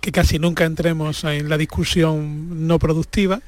[0.00, 3.40] Que casi nunca entremos en la discusión no productiva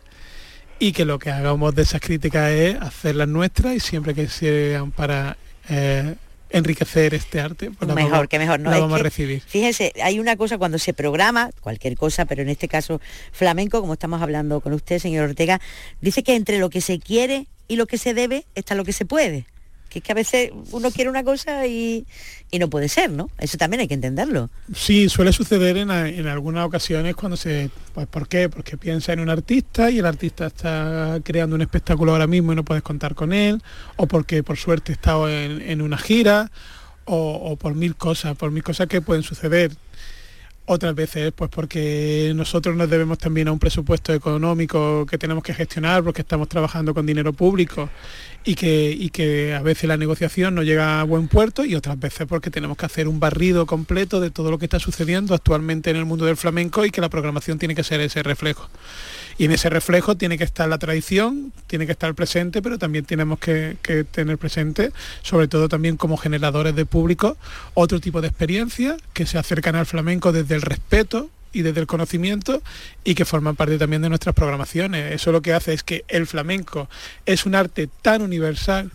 [0.78, 4.90] y que lo que hagamos de esas críticas es hacerlas nuestras y siempre que sean
[4.92, 5.36] para
[5.68, 6.14] eh,
[6.50, 9.42] enriquecer este arte, pues mejor, que mejor no la vamos a recibir.
[9.46, 13.00] Fíjense, hay una cosa cuando se programa, cualquier cosa, pero en este caso
[13.32, 15.60] flamenco, como estamos hablando con usted, señor Ortega,
[16.00, 18.92] dice que entre lo que se quiere y lo que se debe está lo que
[18.92, 19.46] se puede
[19.98, 22.06] es que a veces uno quiere una cosa y,
[22.58, 23.30] no puede ser, ¿no?
[23.38, 24.50] Eso también hay que entenderlo.
[24.74, 27.70] Sí, suele suceder en, algunas ocasiones cuando se...
[27.94, 28.48] Pues, ¿Por qué?
[28.48, 32.56] Porque piensa en un artista y el artista está creando un espectáculo ahora mismo y
[32.56, 33.62] no puedes contar con él,
[33.96, 36.50] o porque por suerte está en, en una gira,
[37.04, 39.70] o por mil cosas, por mil cosas que pueden suceder
[40.66, 45.54] otras veces pues porque nosotros nos debemos también a un presupuesto económico que tenemos que
[45.54, 47.88] gestionar porque estamos trabajando con dinero público
[48.44, 52.26] y que, que a veces la negociación no llega a buen puerto y otras veces
[52.28, 55.96] porque tenemos que hacer un barrido completo de todo lo que está sucediendo actualmente en
[55.96, 58.68] el mundo del flamenco y que la programación tiene que ser ese reflejo.
[59.38, 63.04] Y en ese reflejo tiene que estar la tradición, tiene que estar presente, pero también
[63.04, 63.76] tenemos que,
[64.10, 67.36] tener presente, sobre todo también como generadores de público,
[67.74, 71.86] otro tipo de experiencias que se acercan al flamenco desde el respeto y desde el
[71.86, 72.62] conocimiento
[73.04, 75.14] y que forman parte también de nuestras programaciones.
[75.14, 76.88] Eso lo que hace es que el flamenco
[77.26, 78.90] es un arte tan universal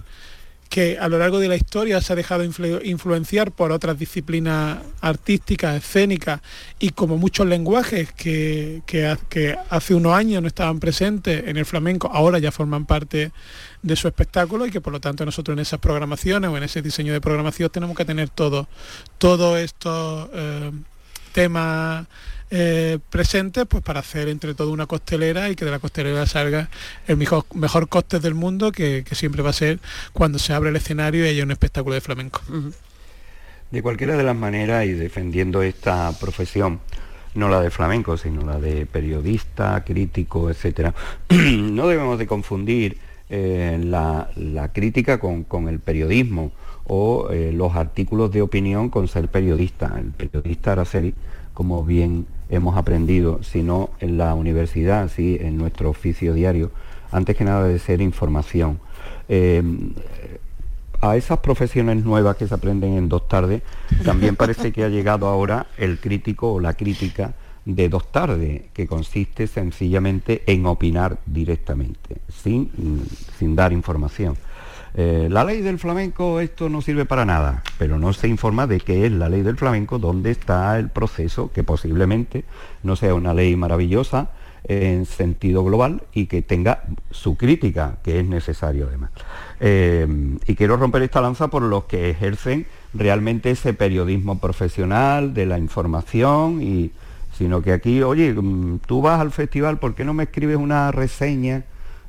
[0.72, 5.76] que a lo largo de la historia se ha dejado influenciar por otras disciplinas artísticas,
[5.76, 6.40] escénicas
[6.80, 12.10] y como muchos lenguajes que, que, hace unos años no estaban presentes en el flamenco,
[12.14, 13.34] ahora ya forman parte
[13.82, 16.82] de su espectáculo y que por lo tanto nosotros en esas programaciones o en ese
[16.82, 18.70] diseño de programación tenemos que tener todo,
[19.18, 20.72] todos estos eh,
[21.34, 22.08] temas
[22.54, 26.70] eh, presentes pues para hacer entre todo una costelera y que de la costelera salga
[27.08, 29.80] el mejor, mejor coste del mundo que, siempre va a ser
[30.12, 32.42] cuando se abre el escenario y haya un espectáculo de flamenco.
[33.72, 36.82] De cualquiera de las maneras y defendiendo esta profesión,
[37.36, 40.94] no la de flamenco, sino la de periodista, crítico, etcétera,
[41.30, 42.98] no debemos de confundir
[43.30, 44.28] eh, la,
[44.74, 46.52] crítica con, el periodismo
[46.86, 49.94] o eh, los artículos de opinión con ser periodista.
[49.98, 51.14] El periodista Araceli,
[51.54, 56.72] como bien hemos aprendido, sino en la universidad, sí, en nuestro oficio diario,
[57.12, 58.80] antes que nada de ser información.
[59.30, 59.64] Eh,
[61.02, 63.64] a esas profesiones nuevas que se aprenden en dos tardes,
[64.06, 67.34] también parece que ha llegado ahora el crítico o la crítica
[67.66, 72.70] de dos tardes, que consiste sencillamente en opinar directamente, sin,
[73.40, 74.36] sin dar información.
[74.96, 78.80] Eh, la ley del flamenco, esto no sirve para nada, pero no se informa de
[78.80, 82.44] qué es la ley del flamenco, dónde está el proceso, que posiblemente
[82.84, 84.32] no sea una ley maravillosa
[84.66, 89.12] en sentido global y que tenga su crítica, que es necesario además.
[89.60, 90.08] Eh,
[90.46, 95.58] y quiero romper esta lanza por los que ejercen realmente ese periodismo profesional de la
[95.58, 96.92] información y
[97.38, 100.92] sino que aquí, oye, mm, tú vas al festival, ¿por qué no me escribes una
[100.92, 101.64] reseña?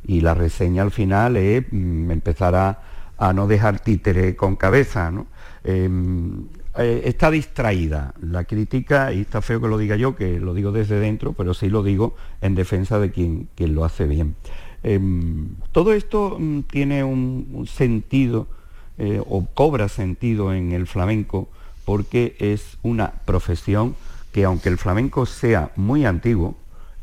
[0.07, 5.27] Y la reseña al final es mm, empezar a, no dejar títere con cabeza, ¿no?
[5.63, 6.47] Em,
[6.77, 10.73] eh, está distraída la crítica, y está feo que lo diga yo, que lo digo
[10.73, 14.35] desde dentro, pero sí lo digo en defensa de quien, lo hace bien.
[14.83, 18.49] Em, todo esto mm, tiene un, sentido
[18.99, 21.49] eh, o cobra sentido en el flamenco
[21.85, 23.95] porque es una profesión
[24.33, 26.57] que aunque el flamenco sea muy antiguo,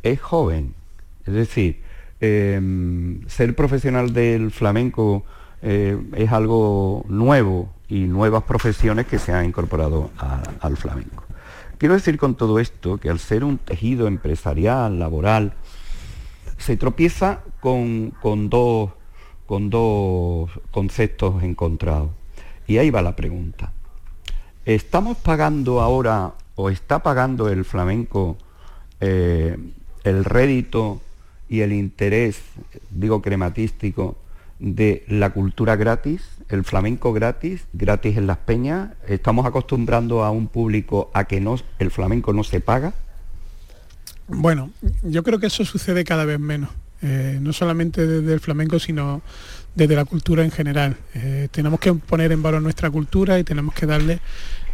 [0.03, 0.73] es joven.
[1.25, 1.81] Es decir,
[2.19, 5.23] em, ser profesional del flamenco
[5.61, 10.11] eh, es algo nuevo y nuevas profesiones que se han incorporado
[10.61, 11.23] al flamenco.
[11.77, 15.53] Quiero decir con todo esto que al ser un tejido empresarial, laboral,
[16.57, 18.11] se tropieza con,
[18.49, 18.91] dos,
[19.45, 22.11] con dos conceptos encontrados.
[22.67, 23.71] Y ahí va la pregunta.
[24.65, 28.37] ¿Estamos pagando ahora o está pagando el flamenco
[28.99, 29.57] eh,
[30.03, 31.01] el rédito
[31.49, 32.41] y el interés,
[32.91, 34.17] digo crematístico,
[34.59, 38.91] de la cultura gratis, el flamenco gratis, gratis en las peñas.
[39.07, 42.93] Estamos acostumbrando a un público a que no, el flamenco no se paga.
[44.27, 44.71] Bueno,
[45.01, 46.69] yo creo que eso sucede cada vez menos,
[47.01, 49.21] eh, no solamente desde el flamenco, sino
[49.73, 50.97] desde la cultura en general.
[51.15, 54.19] Eh, tenemos que poner en valor nuestra cultura y tenemos que darle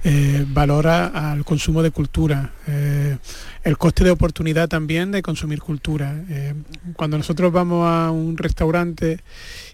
[0.08, 3.18] eh, valora al consumo de cultura, eh,
[3.64, 6.24] el coste de oportunidad también de consumir cultura.
[6.30, 6.54] Eh,
[6.96, 9.22] cuando nosotros vamos a un restaurante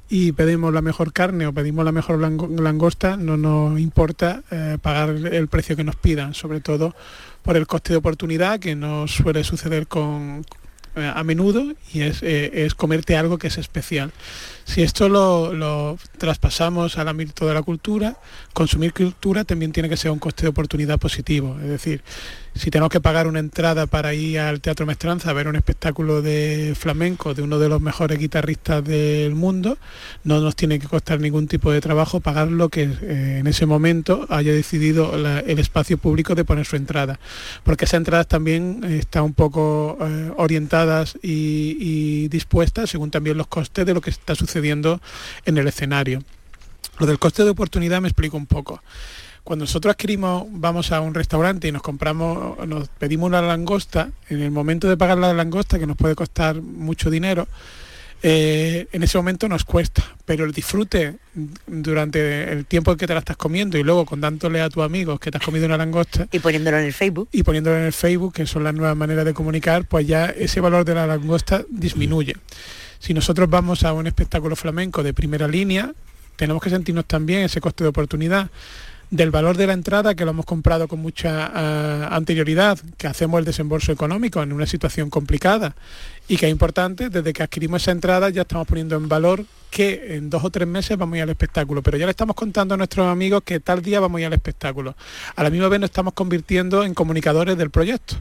[0.07, 4.41] y pedimos la mejor carne o pedimos la mejor langosta, no nos importa
[4.82, 6.95] pagar el precio que nos pidan, sobre todo
[7.43, 10.45] por el coste de oportunidad que no suele suceder con,
[10.95, 14.13] a menudo y es, es comerte algo que es especial.
[14.72, 18.15] Si esto lo, traspasamos al ámbito de la cultura,
[18.53, 21.57] consumir cultura también tiene que ser un coste de oportunidad positivo.
[21.61, 22.01] Es decir,
[22.55, 26.22] si tenemos que pagar una entrada para ir al Teatro Mestranza a ver un espectáculo
[26.22, 29.78] de flamenco de uno de los mejores guitarristas del mundo,
[30.24, 33.65] no nos tiene que costar ningún tipo de trabajo pagar lo que eh, en ese
[33.65, 37.19] momento haya decidido el espacio público de poner su entrada.
[37.65, 43.86] Porque esas entradas también están un poco eh, orientadas y dispuestas según también los costes
[43.86, 45.01] de lo que está sucediendo sucediendo
[45.45, 46.24] en el escenario.
[46.99, 48.82] Lo del coste de oportunidad me explico un poco.
[49.43, 54.41] Cuando nosotros adquirimos, vamos a un restaurante y nos compramos, nos pedimos una langosta, en
[54.41, 57.47] el momento de pagar la langosta, que nos puede costar mucho dinero,
[58.24, 61.16] eh, en ese momento nos cuesta, pero el disfrute
[61.66, 65.20] durante el tiempo en que te la estás comiendo y luego contándole a tus amigos
[65.20, 67.93] que te has comido una langosta y poniéndolo en el Facebook y poniéndolo en el
[67.93, 71.64] Facebook, que son las nuevas maneras de comunicar, pues ya ese valor de la langosta
[71.68, 72.36] disminuye.
[73.02, 75.91] Si nosotros vamos a un espectáculo flamenco de primera línea,
[76.36, 78.52] tenemos que sentirnos también ese coste de oportunidad
[79.12, 83.39] del valor de la entrada que lo hemos comprado con mucha eh, anterioridad, que hacemos
[83.39, 85.76] el desembolso económico en una situación complicada
[86.28, 90.16] y que es importante, desde que adquirimos esa entrada ya estamos poniendo en valor que
[90.18, 92.74] en dos o tres meses vamos a ir al espectáculo, pero ya le estamos contando
[92.74, 94.95] a nuestros amigos que tal día vamos a ir al espectáculo.
[95.36, 98.16] A la misma vez nos estamos convirtiendo en comunicadores del proyecto.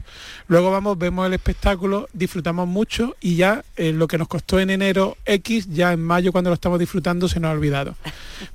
[0.47, 4.69] Luego vamos, vemos el espectáculo, disfrutamos mucho y ya eh, lo que nos costó en
[4.69, 7.95] enero X, ya en mayo cuando lo estamos disfrutando se nos ha olvidado.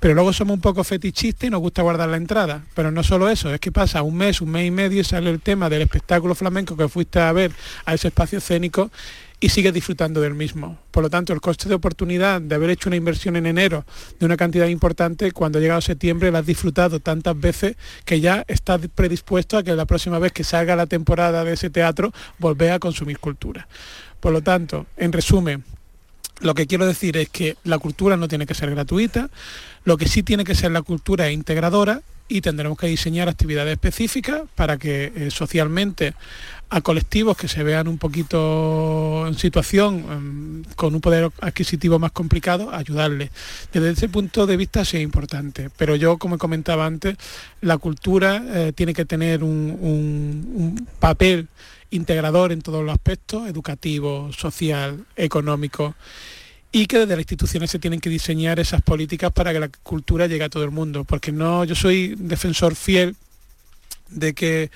[0.00, 2.25] Pero luego somos un poco fetichistas y nos gusta guardar la entrada.
[2.74, 5.30] Pero no solo eso, es que pasa un mes, un mes y medio y sale
[5.30, 7.52] el tema del espectáculo flamenco que fuiste a ver
[7.84, 8.90] a ese espacio escénico
[9.38, 10.78] y sigue disfrutando del mismo.
[10.90, 13.84] Por lo tanto, el coste de oportunidad de haber hecho una inversión en enero
[14.18, 18.44] de una cantidad importante, cuando ha llegado septiembre la has disfrutado tantas veces que ya
[18.48, 22.72] estás predispuesto a que la próxima vez que salga la temporada de ese teatro, volver
[22.72, 23.68] a consumir cultura.
[24.20, 25.64] Por lo tanto, en resumen,
[26.40, 29.30] lo que quiero decir es que la cultura no tiene que ser gratuita,
[29.84, 33.72] lo que sí tiene que ser la cultura es integradora y tendremos que diseñar actividades
[33.72, 36.14] específicas para que eh, socialmente
[36.68, 42.10] a colectivos que se vean un poquito en situación em, con un poder adquisitivo más
[42.10, 43.30] complicado, ayudarles.
[43.72, 47.16] Desde ese punto de vista sí es importante, pero yo, como comentaba antes,
[47.60, 51.46] la cultura eh, tiene que tener un, un papel
[51.90, 55.94] integrador en todos los aspectos, educativo, social, económico
[56.76, 60.26] y que desde las instituciones se tienen que diseñar esas políticas para que la cultura
[60.26, 63.16] llegue a todo el mundo, porque no yo soy defensor fiel
[64.10, 64.70] de que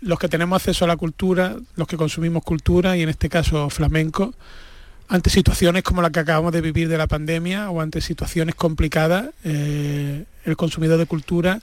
[0.00, 3.68] los que tenemos acceso a la cultura, los que consumimos cultura, y en este caso
[3.68, 4.32] flamenco,
[5.08, 9.30] ante situaciones como la que acabamos de vivir de la pandemia o ante situaciones complicadas,
[9.42, 11.62] eh, el consumidor de cultura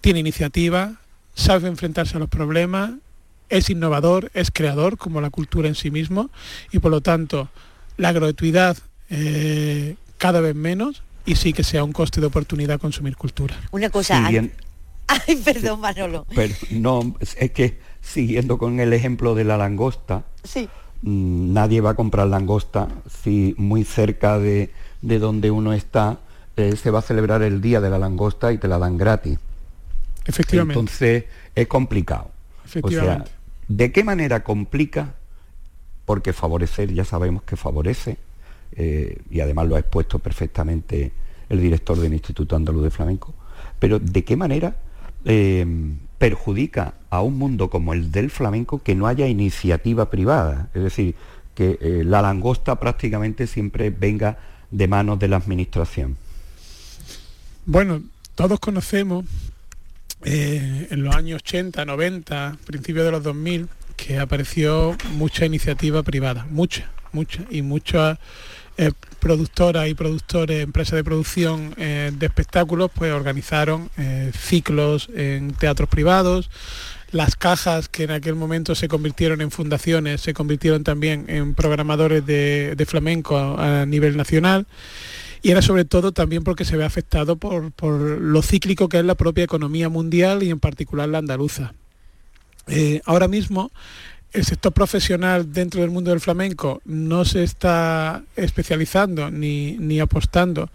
[0.00, 0.94] tiene iniciativa,
[1.34, 2.92] sabe enfrentarse a los problemas,
[3.50, 6.30] es innovador, es creador, como la cultura en sí mismo,
[6.72, 7.50] y por lo tanto
[7.96, 8.76] la gratuidad
[9.10, 13.56] eh, cada vez menos y sí que sea un coste de oportunidad consumir cultura.
[13.70, 14.28] Una cosa,
[15.06, 16.26] Ay, perdón, Manolo.
[16.34, 20.68] Pero, no, es que siguiendo con el ejemplo de la langosta, sí.
[21.02, 22.88] Mm, nadie va a comprar langosta
[23.22, 24.70] si muy cerca de,
[25.02, 26.18] donde uno está
[26.56, 29.38] eh, se va a celebrar el día de la langosta y te la dan gratis.
[30.24, 30.78] Efectivamente.
[30.78, 31.24] Entonces
[31.54, 32.30] es complicado.
[32.64, 33.24] Efectivamente.
[33.24, 33.34] O sea,
[33.68, 35.14] ¿de qué manera complica?
[36.04, 38.18] Porque favorecer, ya sabemos que favorece,
[38.76, 41.12] eh, y además lo ha expuesto perfectamente
[41.48, 43.34] el director del Instituto Andaluz de Flamenco,
[43.78, 44.76] pero ¿de qué manera
[45.24, 45.66] eh,
[46.18, 50.68] perjudica a un mundo como el del flamenco que no haya iniciativa privada.
[50.74, 51.14] Es decir,
[51.54, 54.38] que eh, la langosta prácticamente siempre venga
[54.70, 56.16] de manos de la administración.
[57.66, 58.02] Bueno,
[58.34, 59.24] todos conocemos
[60.24, 66.90] en los años 80, 90, principios de los 2000, que apareció mucha iniciativa privada, mucha,
[67.12, 68.18] mucha, y mucha
[68.76, 68.90] eh,
[69.20, 75.88] productoras y productores, empresas de producción eh, de espectáculos, pues organizaron eh, ciclos en teatros
[75.88, 76.50] privados.
[77.12, 82.26] Las cajas que en aquel momento se convirtieron en fundaciones, se convirtieron también en programadores
[82.26, 84.66] de, flamenco a, nivel nacional
[85.40, 89.04] y era sobre todo también porque se ve afectado por, por, lo cíclico que es
[89.04, 91.74] la propia economía mundial y en particular la andaluza.
[93.04, 93.70] Ahora mismo
[94.32, 100.70] el sector profesional dentro del mundo del flamenco no se está especializando ni, apostando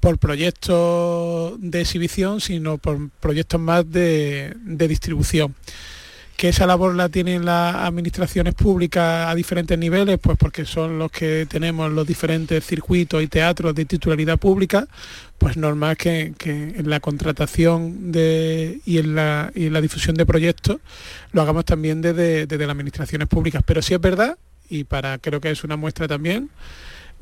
[0.00, 4.54] por proyectos de exhibición, sino por proyectos más de
[4.88, 5.54] distribución
[6.36, 11.10] que esa labor la tienen las administraciones públicas a diferentes niveles, pues porque son los
[11.12, 14.88] que tenemos los diferentes circuitos y teatros de titularidad pública,
[15.38, 20.78] pues normal que, en la contratación y, en la, difusión de proyectos
[21.32, 23.62] lo hagamos también desde, desde las administraciones públicas.
[23.64, 24.36] Pero sí es verdad,
[24.68, 26.50] y para creo que es una muestra también,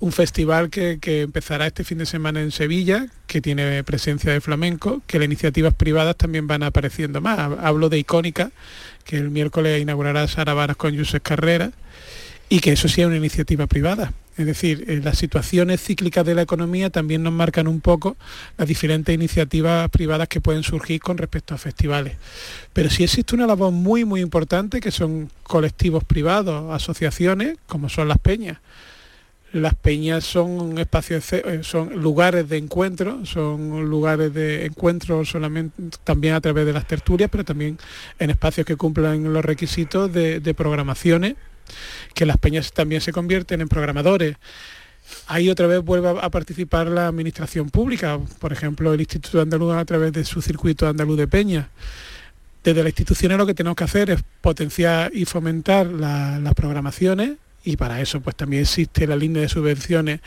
[0.02, 5.00] un festival que, empezará este fin de semana en Sevilla, que tiene presencia de flamenco,
[5.06, 7.38] que las iniciativas privadas también van apareciendo más.
[7.60, 8.50] Hablo de Icónica,
[9.04, 11.72] que el miércoles inaugurará Sara Varas con Josep Carrera,
[12.48, 14.12] y que eso sea una iniciativa privada.
[14.36, 18.16] Es decir, eh, las situaciones cíclicas de la economía también nos marcan un poco
[18.58, 22.16] las diferentes iniciativas privadas que pueden surgir con respecto a festivales.
[22.74, 28.08] Pero sí existe una labor muy, muy importante, que son colectivos privados, asociaciones, como son
[28.08, 28.58] las peñas
[29.52, 36.34] las peñas son espacios, eh, son lugares de encuentro, son lugares de encuentro solamente también
[36.34, 37.78] a través de las tertulias, pero también
[38.18, 41.34] en espacios que cumplan los requisitos de, programaciones,
[42.14, 44.36] que las peñas también se convierten en programadores.
[45.26, 49.84] Ahí otra vez vuelve a participar la administración pública, por ejemplo, el Instituto Andaluz a
[49.84, 51.66] través de su circuito andaluz de peñas.
[52.64, 57.32] Desde las instituciones lo que tenemos que hacer es potenciar y fomentar las programaciones
[57.64, 60.20] y para eso pues también existe la línea de subvenciones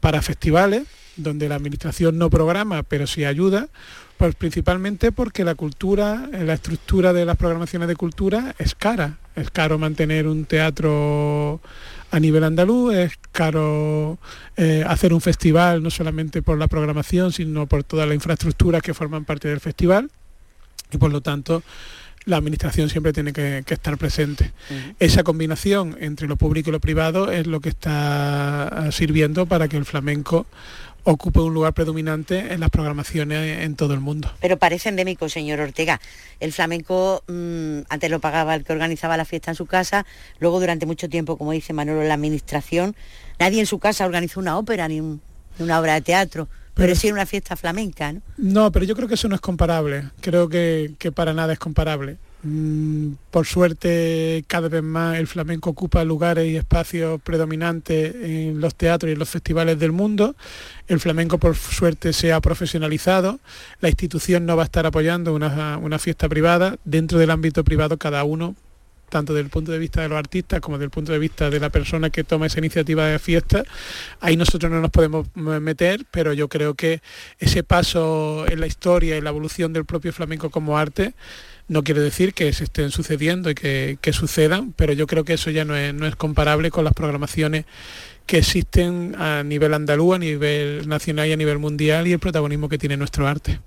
[0.00, 0.84] para festivales
[1.16, 3.68] donde la administración no programa pero sí ayuda
[4.20, 9.16] pues principalmente porque la cultura, la estructura de las programaciones de cultura es cara.
[9.34, 11.58] Es caro mantener un teatro
[12.10, 14.18] a nivel andaluz, es caro
[14.58, 18.92] eh, hacer un festival no solamente por la programación, sino por toda la infraestructura que
[18.92, 20.10] forman parte del festival
[20.92, 21.62] y por lo tanto
[22.24, 24.52] la administración siempre tiene que, estar presente.
[24.98, 29.76] Esa combinación entre lo público y lo privado es lo que está sirviendo para que
[29.76, 30.46] el flamenco
[31.04, 34.30] ocupe un lugar predominante en las programaciones en todo el mundo.
[34.40, 36.00] Pero parece endémico, señor Ortega.
[36.40, 40.04] El flamenco mm, antes lo pagaba el que organizaba la fiesta en su casa,
[40.38, 42.94] luego durante mucho tiempo, como dice Manolo, la administración,
[43.38, 45.00] nadie en su casa organizó una ópera ni
[45.58, 46.48] una obra de teatro
[46.80, 48.22] pero, sí una fiesta flamenca, ¿no?
[48.38, 50.10] No, pero yo creo que eso no es comparable.
[50.20, 52.16] Creo que, para nada es comparable.
[52.42, 58.74] Mm, por suerte, cada vez más el flamenco ocupa lugares y espacios predominantes en los
[58.74, 60.34] teatros y en los festivales del mundo.
[60.88, 63.40] El flamenco, por suerte, se ha profesionalizado.
[63.80, 66.78] La institución no va a estar apoyando una, una fiesta privada.
[66.84, 68.56] Dentro del ámbito privado, cada uno
[69.10, 71.50] tanto desde el punto de vista de los artistas como desde el punto de vista
[71.50, 73.64] de la persona que toma esa iniciativa de fiesta.
[74.20, 77.02] Ahí nosotros no nos podemos meter, pero yo creo que
[77.38, 81.14] ese paso en la historia y la evolución del propio flamenco como arte
[81.68, 85.50] no quiere decir que se estén sucediendo y que, sucedan, pero yo creo que eso
[85.50, 87.64] ya no es, no es comparable con las programaciones
[88.26, 92.68] que existen a nivel andaluz, a nivel nacional y a nivel mundial y el protagonismo
[92.68, 93.60] que tiene nuestro arte.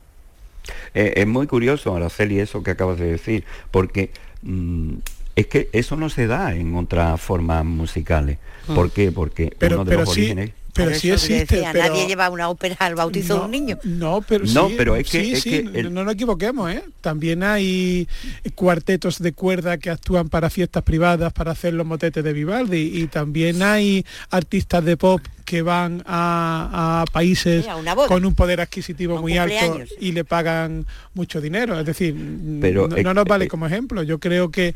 [0.93, 4.95] Eh, es muy curioso, Araceli, eso que acabas de decir, porque mm,
[5.35, 8.37] es que eso no se da en otras formas musicales.
[8.67, 8.75] Mm.
[8.75, 9.11] ¿Por qué?
[9.11, 10.51] Porque pero, uno de los orígenes...
[10.75, 11.61] Pero sí existe.
[11.61, 13.77] Nadie lleva una ópera al bautizo de un niño.
[13.83, 16.83] No, pero no, pero es que, no nos equivoquemos, ¿eh?
[16.99, 18.07] También hay
[18.55, 23.05] cuartetos de cuerda que actúan para fiestas privadas para hacer los motetes de Vivaldi y
[23.05, 27.65] también hay artistas de pop que van a, países
[28.07, 31.79] con un poder adquisitivo muy alto y le pagan mucho dinero.
[31.79, 34.03] Es decir, no, nos vale como ejemplo.
[34.03, 34.73] Yo creo que,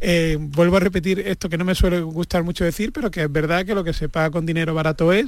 [0.00, 3.32] eh, vuelvo a repetir esto que no me suele gustar mucho decir, pero que es
[3.32, 5.26] verdad que lo que se paga con dinero barato es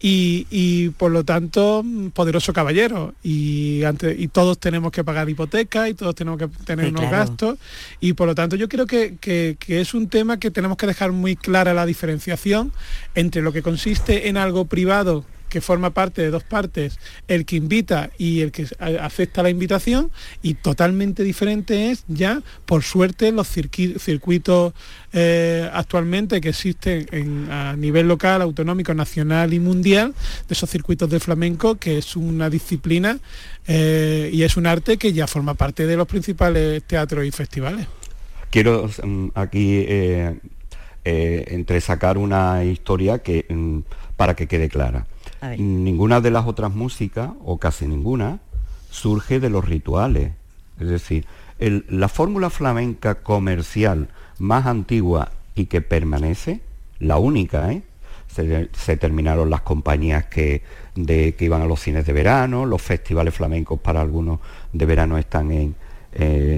[0.00, 3.14] y, por lo tanto poderoso caballero.
[3.22, 3.82] Y,
[4.18, 7.58] y todos tenemos que pagar hipoteca y todos tenemos que tener unos gastos.
[8.00, 11.12] Y por lo tanto yo creo que, que, es un tema que tenemos que dejar
[11.12, 12.72] muy clara la diferenciación
[13.14, 17.56] entre lo que consiste en algo privado que forma parte de dos partes, el que
[17.56, 20.10] invita y el que acepta la invitación,
[20.42, 24.74] y totalmente diferente es ya, por suerte, los circuitos
[25.12, 30.14] eh, actualmente que existen a nivel local, autonómico, nacional y mundial,
[30.48, 33.18] de esos circuitos de flamenco, que es una disciplina
[33.66, 37.86] eh, y es un arte que ya forma parte de los principales teatros y festivales.
[38.50, 40.34] Quiero mm, aquí eh,
[41.04, 43.78] entresacar una historia que, mm,
[44.16, 45.06] para que quede clara.
[45.58, 48.40] Ninguna de las otras músicas, o casi ninguna,
[48.90, 50.32] surge de los rituales.
[50.80, 51.26] Es decir,
[51.58, 54.08] la fórmula flamenca comercial
[54.38, 56.60] más antigua y que permanece,
[56.98, 57.82] la única, ¿eh?
[58.72, 60.62] se, terminaron las compañías que,
[60.94, 64.40] de, que iban a los cines de verano, los festivales flamencos para algunos
[64.72, 65.74] de verano están en,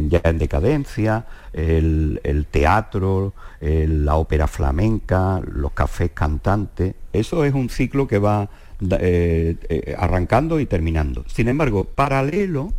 [0.09, 6.95] ya en decadencia, el, teatro, la ópera flamenca, los cafés cantantes.
[7.12, 8.49] Eso es un ciclo que va
[8.81, 11.24] eh, eh, arrancando y terminando.
[11.26, 12.72] Sin embargo, paralelo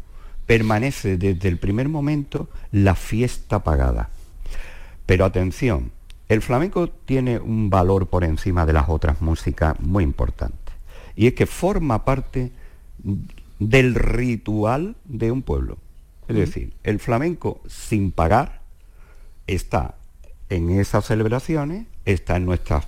[0.46, 4.10] permanece desde el primer momento la fiesta pagada.
[5.06, 5.92] Pero atención,
[6.30, 10.72] el flamenco tiene un valor por encima de las otras músicas muy importante.
[11.16, 12.52] Y es que forma parte
[13.60, 15.78] del ritual de un pueblo.
[16.28, 18.62] Es decir, el flamenco sin pagar
[19.48, 19.96] está
[20.50, 22.86] en esas celebraciones, está en nuestras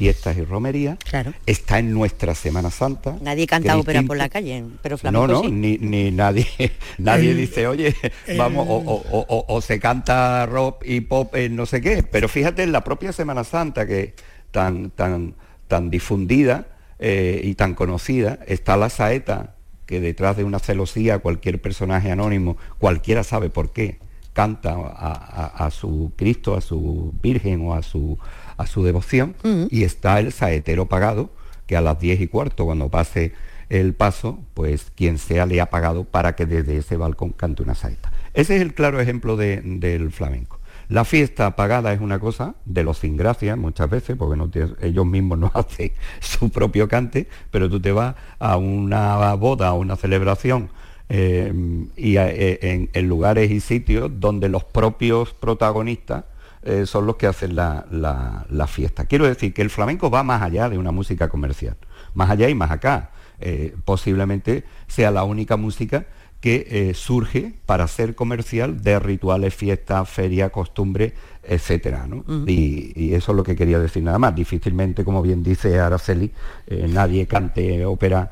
[0.00, 1.34] fiestas y romerías, claro.
[1.44, 3.18] está en nuestra Semana Santa.
[3.20, 5.76] Nadie canta ópera por la calle, pero flamenco No, no, ni,
[6.10, 6.46] nadie,
[6.96, 7.94] nadie dice, oye,
[8.38, 12.82] vamos, o, se canta rock y pop en no sé qué, pero fíjate en la
[12.82, 14.14] propia Semana Santa que
[14.50, 15.34] tan, tan,
[15.68, 21.60] tan difundida eh, y tan conocida, está la saeta, que detrás de una celosía cualquier
[21.60, 23.98] personaje anónimo, cualquiera sabe por qué,
[24.32, 28.16] canta a, a su Cristo, a su Virgen o a su
[28.60, 29.64] a su devoción mm.
[29.70, 31.30] y está el saetero pagado,
[31.66, 33.32] que a las 10 y cuarto, cuando pase
[33.70, 37.74] el paso, pues quien sea le ha pagado para que desde ese balcón cante una
[37.74, 38.12] saeta.
[38.34, 40.58] Ese es el claro ejemplo del flamenco.
[40.88, 44.50] La fiesta pagada es una cosa de los sin gracia muchas veces, porque no
[44.82, 49.72] ellos mismos no hacen su propio cante, pero tú te vas a una boda, a
[49.72, 50.68] una celebración,
[51.08, 51.52] eh,
[51.96, 56.24] y eh, en lugares y sitios donde los propios protagonistas
[56.62, 59.06] eh, son los que hacen la, fiesta.
[59.06, 61.76] Quiero decir que el flamenco va más allá de una música comercial,
[62.14, 63.10] más allá y más acá.
[63.40, 66.04] Eh, posiblemente sea la única música
[66.42, 72.06] que eh, surge para ser comercial de rituales, fiestas, ferias, costumbres, etcétera.
[72.46, 74.34] y, eso es lo que quería decir nada más.
[74.34, 76.32] Difícilmente, como bien dice Araceli,
[76.68, 78.30] nadie cante ópera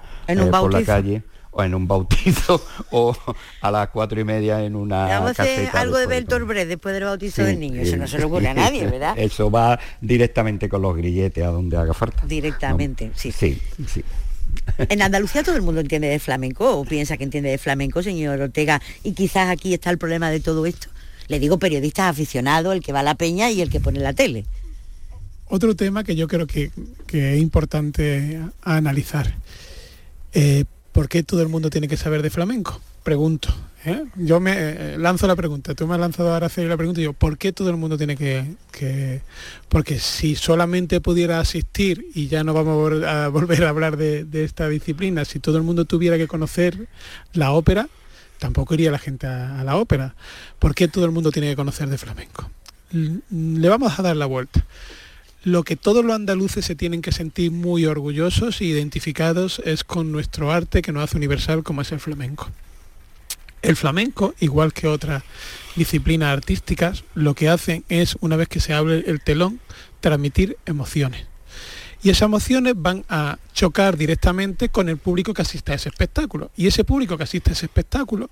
[0.50, 1.22] por la calle
[1.58, 3.16] o en un bautizo o
[3.60, 6.94] a las cuatro y media en una Vamos a hacer algo de Beltor Brecht después
[6.94, 9.18] del bautizo del niño, eso no se le ocurre a nadie, ¿verdad?
[9.18, 12.24] Eso va directamente con los grilletes a donde haga falta.
[12.26, 13.32] Directamente, sí.
[13.32, 14.04] Sí, sí.
[14.78, 18.40] En Andalucía todo el mundo entiende de flamenco o piensa que entiende de flamenco, señor
[18.40, 20.88] Ortega, y quizás aquí está el problema de todo esto.
[21.26, 24.12] Le digo periodistas aficionados, el que va a la peña y el que pone la
[24.12, 24.44] tele.
[25.46, 26.70] Otro tema que yo creo que,
[27.12, 29.34] es importante analizar.
[30.32, 30.64] Eh,
[30.98, 32.80] ¿Por qué todo el mundo tiene que saber de flamenco?
[33.04, 33.54] Pregunto.
[33.84, 34.02] ¿eh?
[34.16, 37.04] Yo me eh, lanzo la pregunta, tú me has lanzado ahora hacer la pregunta y
[37.04, 39.22] yo, ¿por qué todo el mundo tiene que,
[39.68, 44.68] Porque si solamente pudiera asistir, y ya no vamos a, volver a hablar de, esta
[44.68, 46.88] disciplina, si todo el mundo tuviera que conocer
[47.32, 47.88] la ópera,
[48.40, 50.16] tampoco iría la gente a, la ópera.
[50.58, 52.50] ¿Por qué todo el mundo tiene que conocer de flamenco?
[52.90, 54.64] Le vamos a dar la vuelta
[55.44, 60.12] lo que todos los andaluces se tienen que sentir muy orgullosos e identificados es con
[60.12, 62.50] nuestro arte que nos hace universal como es el flamenco.
[63.62, 65.22] El flamenco, igual que otras
[65.74, 69.60] disciplinas artísticas, lo que hacen es, una vez que se abre el telón,
[70.00, 71.26] transmitir emociones.
[72.02, 76.50] Y esas emociones van a chocar directamente con el público que asiste a ese espectáculo.
[76.56, 78.30] Y ese público que asiste a ese espectáculo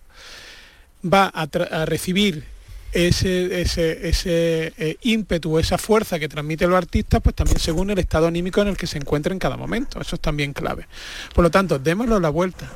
[1.04, 1.46] va a,
[1.84, 2.44] recibir
[2.92, 7.98] ese, ese, ese eh, ímpetu, esa fuerza que transmiten los artistas, pues también según el
[7.98, 10.00] estado anímico en el que se encuentra en cada momento.
[10.00, 10.86] Eso es también clave.
[11.34, 12.70] Por lo tanto, démoslo la vuelta.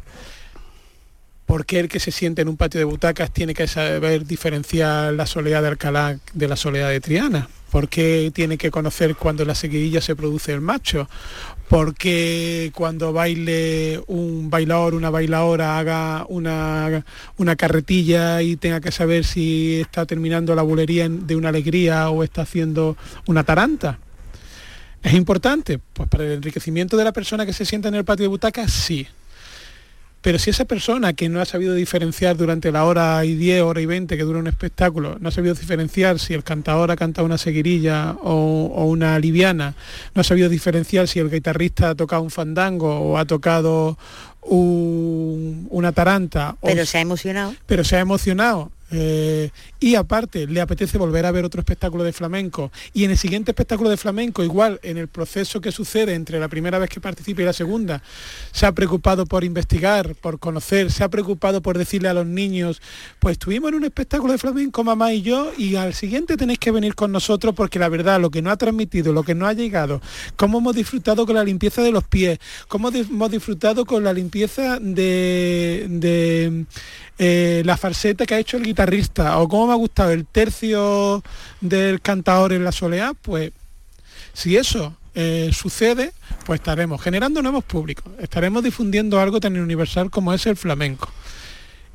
[1.46, 5.12] ¿Por qué el que se siente en un patio de butacas tiene que saber diferenciar
[5.14, 7.48] la soledad de Alcalá de la soledad de Triana?
[7.70, 11.08] ¿Por qué tiene que conocer cuando la seguidilla se produce el macho?
[11.70, 17.04] ¿Por qué cuando baile un bailador, una bailadora haga una,
[17.36, 22.24] una carretilla y tenga que saber si está terminando la bulería de una alegría o
[22.24, 22.96] está haciendo
[23.28, 24.00] una taranta?
[25.00, 25.78] ¿Es importante?
[25.92, 28.72] Pues para el enriquecimiento de la persona que se sienta en el patio de butacas,
[28.72, 29.06] sí.
[30.22, 33.80] Pero si esa persona que no ha sabido diferenciar durante la hora y 10, hora
[33.80, 37.24] y 20 que dura un espectáculo, no ha sabido diferenciar si el cantador ha cantado
[37.24, 39.74] una seguirilla o, una liviana,
[40.14, 43.96] no ha sabido diferenciar si el guitarrista ha tocado un fandango o ha tocado
[44.42, 46.56] una taranta.
[46.62, 47.54] Pero se ha emocionado.
[47.66, 52.12] Pero se ha emocionado eh, y aparte le apetece volver a ver otro espectáculo de
[52.12, 52.72] flamenco.
[52.92, 56.48] Y en el siguiente espectáculo de flamenco igual en el proceso que sucede entre la
[56.48, 58.02] primera vez que participa y la segunda
[58.52, 62.82] se ha preocupado por investigar por conocer se ha preocupado por decirle a los niños
[63.18, 66.70] pues estuvimos en un espectáculo de flamenco mamá y yo y al siguiente tenéis que
[66.70, 69.52] venir con nosotros porque la verdad lo que no ha transmitido lo que no ha
[69.52, 70.00] llegado
[70.36, 72.38] cómo hemos disfrutado con la limpieza de los pies
[72.68, 76.66] cómo hemos disfrutado con la limpieza de,
[77.18, 81.22] eh, la falseta que ha hecho el guitarrista o cómo me ha gustado el tercio
[81.60, 83.52] del cantador en la soleá, pues
[84.32, 86.12] si eso eh, sucede,
[86.46, 91.10] pues estaremos generando nuevos públicos, estaremos difundiendo algo tan universal como es el flamenco.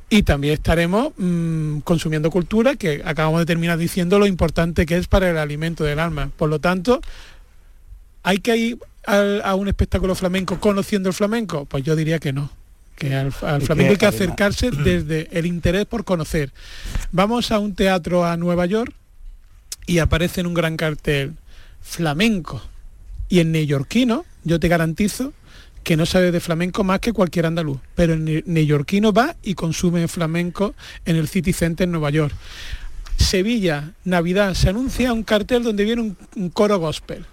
[0.08, 5.08] Y también estaremos mm, consumiendo cultura que acabamos de terminar diciendo lo importante que es
[5.08, 6.30] para el alimento del alma.
[6.36, 7.00] Por lo tanto,
[8.22, 8.78] ¿hay que ir
[9.08, 11.64] a un espectáculo flamenco conociendo el flamenco?
[11.64, 12.50] Pues yo diría que no
[12.96, 16.52] que al, flamenco hay que acercarse desde el interés por conocer.
[17.12, 18.92] Vamos a un teatro a Nueva York
[19.86, 21.34] y aparece en un gran cartel
[21.80, 22.62] flamenco
[23.28, 25.32] y en neoyorquino, yo te garantizo
[25.84, 30.08] que no sabe de flamenco más que cualquier andaluz, pero el neoyorquino va y consume
[30.08, 30.74] flamenco
[31.04, 32.34] en el City Center en Nueva York.
[33.16, 37.24] Sevilla, Navidad, se anuncia un cartel donde viene un coro gospel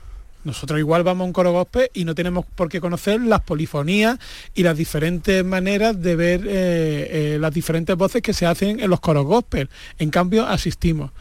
[0.43, 4.19] nosotros igual vamos a un coro gospel y no tenemos por qué conocer las polifonías
[4.53, 8.89] y las diferentes maneras de ver eh, eh, las diferentes voces que se hacen en
[8.89, 9.69] los coros gospel.
[9.99, 11.11] En cambio, asistimos.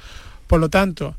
[0.47, 1.15] Por lo tanto,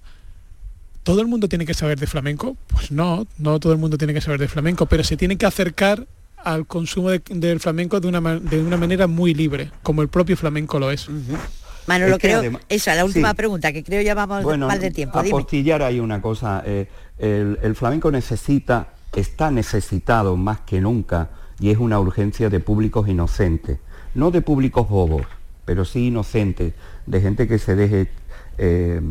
[1.04, 2.58] ¿todo el mundo tiene que saber de flamenco?
[2.68, 5.45] Pues no, no todo el mundo tiene que saber de flamenco, pero se tiene que
[5.45, 6.06] acercar
[6.38, 10.78] al consumo del flamenco de una, de una manera muy libre, como el propio flamenco
[10.78, 11.08] lo es.
[11.88, 15.20] Manolo, creo, esa, la última pregunta, que creo ya vamos mal de tiempo.
[15.20, 21.30] Apostillar hay una cosa, eh, el, flamenco necesita, está necesitado más que nunca,
[21.60, 23.80] y es una urgencia de públicos inocentes,
[24.16, 25.24] no de públicos bobos,
[25.66, 26.74] pero sí inocentes,
[27.06, 28.10] de gente que se deje,
[28.58, 29.02] eh,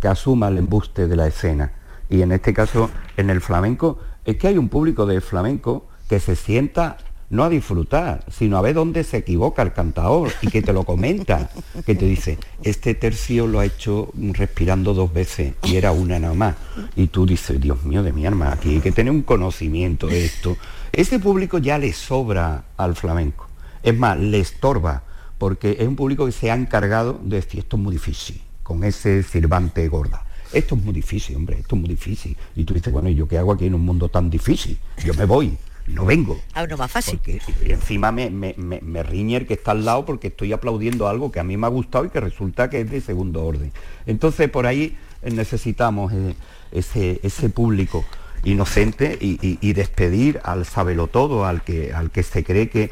[0.00, 1.72] que asuma el embuste de la escena.
[2.08, 6.20] Y en este caso, en el flamenco, es que hay un público de flamenco que
[6.20, 6.98] se sienta
[7.30, 10.84] no a disfrutar, sino a ver dónde se equivoca el cantador y que te lo
[10.84, 11.48] comenta,
[11.86, 16.34] que te dice, este tercio lo ha hecho respirando dos veces y era una nada
[16.34, 16.56] más.
[16.96, 20.24] Y tú dices, Dios mío de mi arma, aquí hay que tener un conocimiento de
[20.24, 20.56] esto.
[20.92, 23.46] Ese público ya le sobra al flamenco.
[23.82, 25.04] Es más, le estorba,
[25.38, 28.82] porque es un público que se ha encargado de decir, esto es muy difícil, con
[28.82, 30.26] ese sirvante gorda.
[30.52, 32.36] Esto es muy difícil, hombre, esto es muy difícil.
[32.56, 34.76] Y tú dices, bueno, ¿y yo qué hago aquí en un mundo tan difícil?
[35.04, 35.56] Yo me voy
[35.92, 36.40] no vengo.
[36.54, 37.18] Ah, no más fácil.
[37.18, 41.30] Porque encima me, me, me, riñe el que está al lado porque estoy aplaudiendo algo
[41.30, 43.72] que a mí me ha gustado y que resulta que es de segundo orden.
[44.06, 46.34] Entonces por ahí necesitamos eh,
[46.72, 48.04] ese, ese público
[48.42, 50.64] inocente y, despedir al
[51.10, 52.90] todo al que, al que se cree que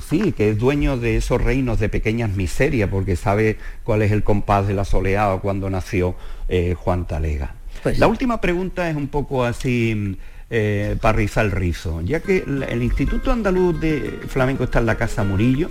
[0.00, 4.24] sí, que es dueño de esos reinos de pequeñas miserias, porque sabe cuál es el
[4.24, 6.14] compás de la soleada cuando nació
[6.48, 7.54] eh, Juan Talega.
[7.82, 10.16] Pues la última pregunta es un poco así
[10.50, 12.00] eh, para rizar el rizo.
[12.02, 12.38] Ya que
[12.68, 15.68] el Instituto Andaluz de Flamenco está en la Casa Murillo,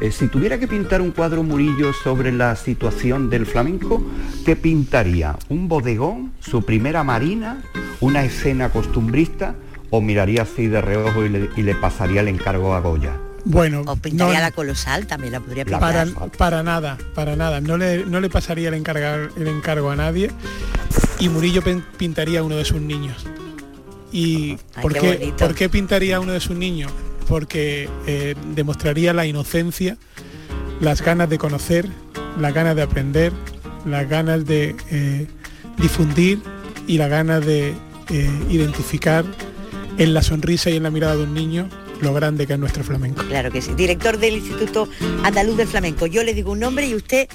[0.00, 4.02] eh, si tuviera que pintar un cuadro Murillo sobre la situación del flamenco,
[4.44, 5.36] ¿qué pintaría?
[5.48, 6.32] ¿Un bodegón?
[6.40, 7.62] ¿Su primera marina?
[8.00, 9.54] ¿Una escena costumbrista?
[9.90, 13.12] ¿O miraría así de reojo y le, y le pasaría el encargo a Goya?
[13.44, 15.80] Bueno, O pintaría no- la colosal, también la podría pintar.
[15.80, 16.06] para,
[16.38, 17.60] para nada, para nada.
[17.60, 20.30] No le, no le pasaría el, encargar, el encargo a nadie
[21.20, 21.62] y Murillo
[21.98, 23.24] pintaría a uno de sus niños.
[24.14, 26.92] ¿Y Ay, por, qué por qué pintaría a uno de sus niños?
[27.26, 29.98] Porque eh, demostraría la inocencia,
[30.80, 31.88] las ganas de conocer,
[32.38, 33.32] las ganas de aprender,
[33.84, 35.26] las ganas de eh,
[35.78, 36.38] difundir
[36.86, 37.74] y las ganas de
[38.10, 39.24] eh, identificar
[39.98, 41.68] en la sonrisa y en la mirada de un niño
[42.00, 43.24] lo grande que es nuestro flamenco.
[43.24, 43.74] Claro que sí.
[43.74, 44.88] Director del Instituto
[45.24, 46.06] Andaluz del Flamenco.
[46.06, 47.28] Yo le digo un nombre y usted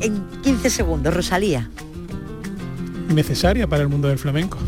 [0.00, 1.68] en 15 segundos, Rosalía.
[3.12, 4.58] Necesaria para el mundo del flamenco.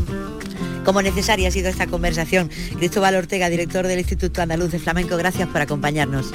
[0.85, 2.49] Como necesaria ha sido esta conversación.
[2.77, 6.31] Cristóbal Ortega, director del Instituto Andaluz de Flamenco, gracias por acompañarnos.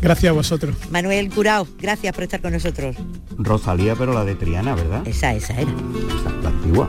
[0.00, 0.76] Gracias a vosotros.
[0.90, 2.96] Manuel Curao, gracias por estar con nosotros.
[3.36, 5.06] Rosalía, pero la de Triana, ¿verdad?
[5.06, 5.70] Esa, esa era.
[5.70, 6.88] Esa, la antigua.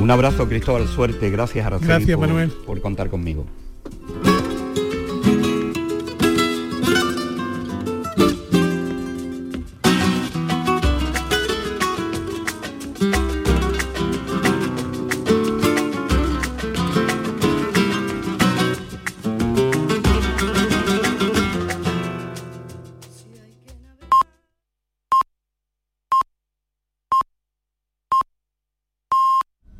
[0.00, 1.30] Un abrazo, Cristóbal, suerte.
[1.30, 2.50] Gracias, Araceli, Gracias, por- Manuel.
[2.66, 3.46] por contar conmigo.